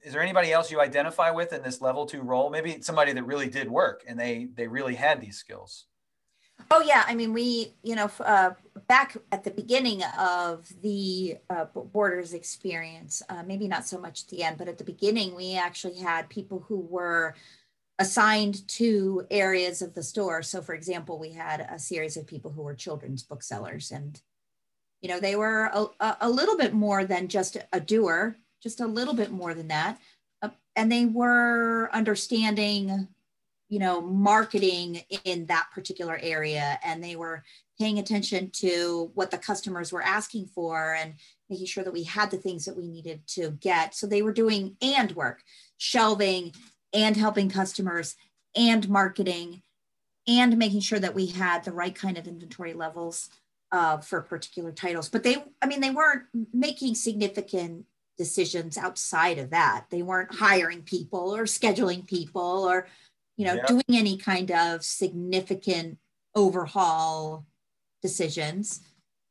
Is 0.03 0.13
there 0.13 0.21
anybody 0.21 0.53
else 0.53 0.71
you 0.71 0.79
identify 0.79 1.31
with 1.31 1.51
in 1.51 1.63
this 1.63 1.81
level 1.81 2.05
two 2.05 2.21
role? 2.21 2.49
Maybe 2.49 2.81
somebody 2.81 3.11
that 3.11 3.25
really 3.25 3.49
did 3.49 3.69
work 3.69 4.05
and 4.07 4.17
they 4.17 4.47
they 4.53 4.67
really 4.67 4.95
had 4.95 5.19
these 5.19 5.37
skills. 5.37 5.85
Oh 6.71 6.81
yeah, 6.81 7.03
I 7.07 7.15
mean 7.15 7.33
we, 7.33 7.73
you 7.83 7.95
know, 7.95 8.09
uh, 8.19 8.51
back 8.87 9.17
at 9.31 9.43
the 9.43 9.51
beginning 9.51 10.01
of 10.19 10.67
the 10.81 11.37
uh, 11.49 11.65
Borders 11.65 12.33
experience, 12.33 13.21
uh, 13.29 13.43
maybe 13.45 13.67
not 13.67 13.85
so 13.85 13.99
much 13.99 14.23
at 14.23 14.29
the 14.29 14.43
end, 14.43 14.57
but 14.57 14.67
at 14.67 14.77
the 14.77 14.83
beginning 14.83 15.35
we 15.35 15.55
actually 15.57 15.99
had 15.99 16.29
people 16.29 16.65
who 16.67 16.79
were 16.79 17.35
assigned 17.99 18.67
to 18.67 19.25
areas 19.31 19.81
of 19.81 19.93
the 19.93 20.03
store. 20.03 20.41
So 20.41 20.61
for 20.61 20.73
example, 20.73 21.17
we 21.17 21.31
had 21.31 21.61
a 21.61 21.79
series 21.79 22.17
of 22.17 22.27
people 22.27 22.51
who 22.51 22.61
were 22.61 22.73
children's 22.73 23.23
booksellers 23.23 23.91
and 23.91 24.21
you 25.01 25.09
know, 25.09 25.19
they 25.19 25.35
were 25.35 25.69
a, 25.99 26.17
a 26.21 26.29
little 26.29 26.57
bit 26.57 26.73
more 26.73 27.05
than 27.05 27.27
just 27.27 27.57
a 27.71 27.79
doer, 27.79 28.37
just 28.59 28.79
a 28.79 28.87
little 28.87 29.13
bit 29.13 29.31
more 29.31 29.53
than 29.53 29.67
that. 29.67 29.99
Uh, 30.41 30.49
and 30.75 30.91
they 30.91 31.05
were 31.05 31.89
understanding 31.93 33.07
you 33.69 33.79
know 33.79 34.01
marketing 34.01 35.01
in 35.23 35.45
that 35.47 35.67
particular 35.73 36.19
area 36.21 36.79
and 36.83 37.03
they 37.03 37.15
were 37.15 37.43
paying 37.79 37.99
attention 37.99 38.49
to 38.51 39.11
what 39.15 39.31
the 39.31 39.37
customers 39.37 39.91
were 39.91 40.01
asking 40.01 40.47
for 40.47 40.93
and 40.93 41.15
making 41.49 41.65
sure 41.65 41.83
that 41.83 41.93
we 41.93 42.03
had 42.03 42.31
the 42.31 42.37
things 42.37 42.65
that 42.65 42.77
we 42.77 42.87
needed 42.87 43.21
to 43.27 43.51
get. 43.51 43.93
So 43.93 44.07
they 44.07 44.21
were 44.21 44.31
doing 44.31 44.77
and 44.81 45.11
work 45.11 45.43
shelving 45.77 46.53
and 46.93 47.17
helping 47.17 47.49
customers 47.49 48.15
and 48.55 48.87
marketing 48.87 49.61
and 50.27 50.57
making 50.57 50.79
sure 50.79 50.99
that 50.99 51.13
we 51.13 51.27
had 51.27 51.63
the 51.63 51.73
right 51.73 51.93
kind 51.93 52.17
of 52.17 52.27
inventory 52.27 52.73
levels 52.73 53.29
uh, 53.71 53.97
for 53.97 54.21
particular 54.21 54.71
titles. 54.71 55.09
But 55.09 55.23
they 55.23 55.43
i 55.61 55.67
mean 55.67 55.81
they 55.81 55.91
weren't 55.91 56.23
making 56.53 56.95
significant 56.95 57.85
decisions 58.17 58.77
outside 58.77 59.37
of 59.37 59.49
that. 59.49 59.87
They 59.89 60.01
weren't 60.01 60.33
hiring 60.33 60.83
people 60.83 61.35
or 61.35 61.43
scheduling 61.43 62.07
people 62.07 62.63
or 62.63 62.87
you 63.37 63.45
know, 63.45 63.55
yeah. 63.55 63.65
doing 63.65 63.83
any 63.89 64.17
kind 64.17 64.51
of 64.51 64.83
significant 64.83 65.97
overhaul 66.35 67.45
decisions. 68.01 68.81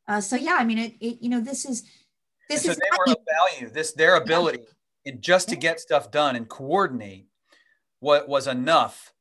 Uh, 0.08 0.20
so 0.20 0.36
yeah, 0.36 0.56
I 0.58 0.64
mean, 0.64 0.78
it, 0.78 0.94
it, 1.00 1.22
you 1.22 1.28
know, 1.28 1.40
this 1.40 1.64
is 1.64 1.84
this 2.48 2.64
so 2.64 2.70
is 2.70 2.76
they 2.76 2.98
were 2.98 3.16
value. 3.50 3.70
This 3.72 3.92
their 3.92 4.16
ability 4.16 4.60
yeah. 5.04 5.12
in 5.12 5.20
just 5.20 5.48
to 5.48 5.56
get 5.56 5.80
stuff 5.80 6.10
done 6.10 6.36
and 6.36 6.48
coordinate 6.48 7.26
what 8.00 8.28
was 8.28 8.46
enough 8.46 9.14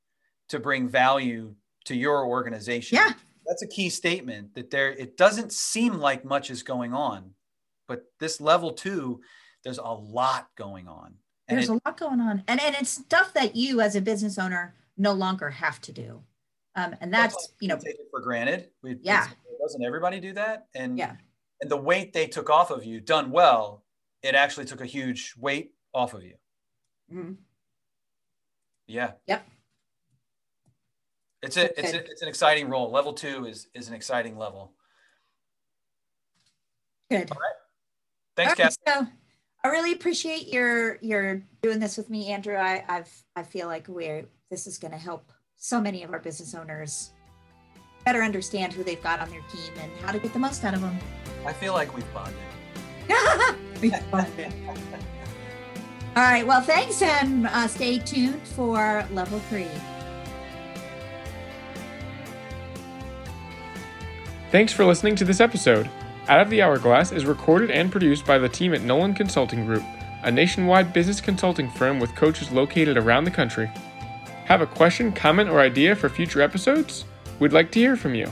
to 0.49 0.59
bring 0.59 0.89
value 0.89 1.55
to 1.85 1.95
your 1.95 2.25
organization. 2.25 2.97
Yeah, 2.97 3.13
that's 3.45 3.63
a 3.63 3.67
key 3.67 3.89
statement. 3.89 4.55
That 4.55 4.71
there, 4.71 4.91
it 4.91 5.15
doesn't 5.17 5.53
seem 5.53 5.93
like 5.93 6.25
much 6.25 6.49
is 6.49 6.63
going 6.63 6.93
on, 6.93 7.31
but 7.87 8.03
this 8.19 8.41
level 8.41 8.73
two, 8.73 9.21
there's 9.63 9.77
a 9.77 9.83
lot 9.83 10.49
going 10.57 10.87
on. 10.87 11.15
And 11.47 11.57
There's 11.57 11.69
it, 11.69 11.73
a 11.73 11.81
lot 11.85 11.97
going 11.97 12.21
on, 12.21 12.43
and 12.47 12.61
and 12.61 12.75
it's 12.75 12.89
stuff 12.89 13.33
that 13.33 13.55
you 13.55 13.81
as 13.81 13.95
a 13.95 14.01
business 14.01 14.37
owner 14.37 14.73
no 14.97 15.11
longer 15.11 15.49
have 15.49 15.81
to 15.81 15.91
do, 15.91 16.21
um, 16.75 16.95
and 17.01 17.13
that's 17.13 17.49
you 17.59 17.67
know 17.67 17.75
take 17.75 17.95
it 17.95 18.07
for 18.11 18.21
granted. 18.21 18.69
We, 18.81 18.97
yeah, 19.01 19.27
doesn't 19.61 19.83
everybody 19.83 20.21
do 20.21 20.31
that? 20.33 20.67
And 20.73 20.97
yeah, 20.97 21.15
and 21.61 21.69
the 21.69 21.77
weight 21.77 22.13
they 22.13 22.27
took 22.27 22.49
off 22.49 22.71
of 22.71 22.85
you, 22.85 23.01
done 23.01 23.29
well, 23.29 23.83
it 24.21 24.35
actually 24.35 24.65
took 24.65 24.79
a 24.79 24.85
huge 24.85 25.33
weight 25.37 25.73
off 25.93 26.13
of 26.13 26.23
you. 26.23 26.35
Mm-hmm. 27.13 27.33
Yeah. 28.87 29.11
Yep. 29.27 29.47
It's 31.41 31.57
a, 31.57 31.77
it's 31.77 31.93
a, 31.93 32.09
it's 32.09 32.21
an 32.21 32.29
exciting 32.29 32.69
role. 32.69 32.89
Level 32.89 33.11
two 33.13 33.45
is 33.45 33.67
is 33.73 33.89
an 33.89 33.93
exciting 33.93 34.37
level. 34.37 34.73
Good. 37.09 37.29
All 37.31 37.37
right. 37.37 37.55
Thanks, 38.35 38.53
Kathy. 38.55 38.75
so 38.87 39.07
I 39.63 39.69
really 39.69 39.93
appreciate 39.93 40.51
your 40.51 40.97
your 41.01 41.41
doing 41.61 41.79
this 41.79 41.95
with 41.95 42.09
me, 42.09 42.27
Andrew. 42.31 42.55
I 42.55 42.83
I've 42.87 43.23
I 43.35 43.43
feel 43.43 43.67
like 43.67 43.87
we're 43.87 44.25
this 44.51 44.67
is 44.67 44.77
going 44.77 44.91
to 44.91 44.97
help 44.97 45.31
so 45.55 45.79
many 45.79 46.03
of 46.03 46.11
our 46.11 46.19
business 46.19 46.53
owners 46.53 47.11
better 48.03 48.21
understand 48.21 48.73
who 48.73 48.83
they've 48.83 49.01
got 49.01 49.21
on 49.21 49.29
their 49.29 49.41
team 49.43 49.71
and 49.79 49.89
how 50.01 50.11
to 50.11 50.19
get 50.19 50.33
the 50.33 50.39
most 50.39 50.65
out 50.65 50.73
of 50.73 50.81
them. 50.81 50.97
I 51.45 51.53
feel 51.53 51.71
like 51.71 51.95
we've 51.95 52.13
bonded. 52.13 52.35
we've 53.81 54.11
bonded. 54.11 54.53
All 56.15 56.23
right. 56.23 56.45
Well, 56.45 56.61
thanks, 56.61 57.01
and 57.01 57.47
uh, 57.47 57.67
stay 57.67 57.99
tuned 57.99 58.45
for 58.49 59.07
level 59.11 59.39
three. 59.49 59.67
Thanks 64.51 64.73
for 64.73 64.85
listening 64.85 65.15
to 65.15 65.25
this 65.25 65.39
episode. 65.39 65.89
Out 66.29 66.39
of 66.39 66.49
the 66.49 66.61
Hourglass 66.61 67.11
is 67.11 67.25
recorded 67.25 67.69
and 67.69 67.91
produced 67.91 68.25
by 68.25 68.37
the 68.37 68.47
team 68.47 68.73
at 68.73 68.81
Nolan 68.81 69.13
Consulting 69.13 69.65
Group, 69.65 69.83
a 70.23 70.31
nationwide 70.31 70.93
business 70.93 71.19
consulting 71.19 71.69
firm 71.69 71.99
with 71.99 72.15
coaches 72.15 72.49
located 72.49 72.97
around 72.97 73.25
the 73.25 73.31
country. 73.31 73.69
Have 74.45 74.61
a 74.61 74.67
question, 74.67 75.11
comment, 75.11 75.49
or 75.49 75.59
idea 75.59 75.95
for 75.95 76.07
future 76.07 76.41
episodes? 76.41 77.03
We'd 77.39 77.51
like 77.51 77.71
to 77.71 77.79
hear 77.79 77.97
from 77.97 78.15
you. 78.15 78.31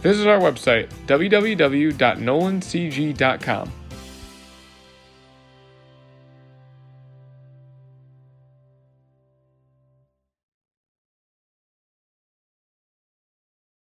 Visit 0.00 0.28
our 0.28 0.38
website, 0.38 0.88
www.nolancg.com. 1.06 3.72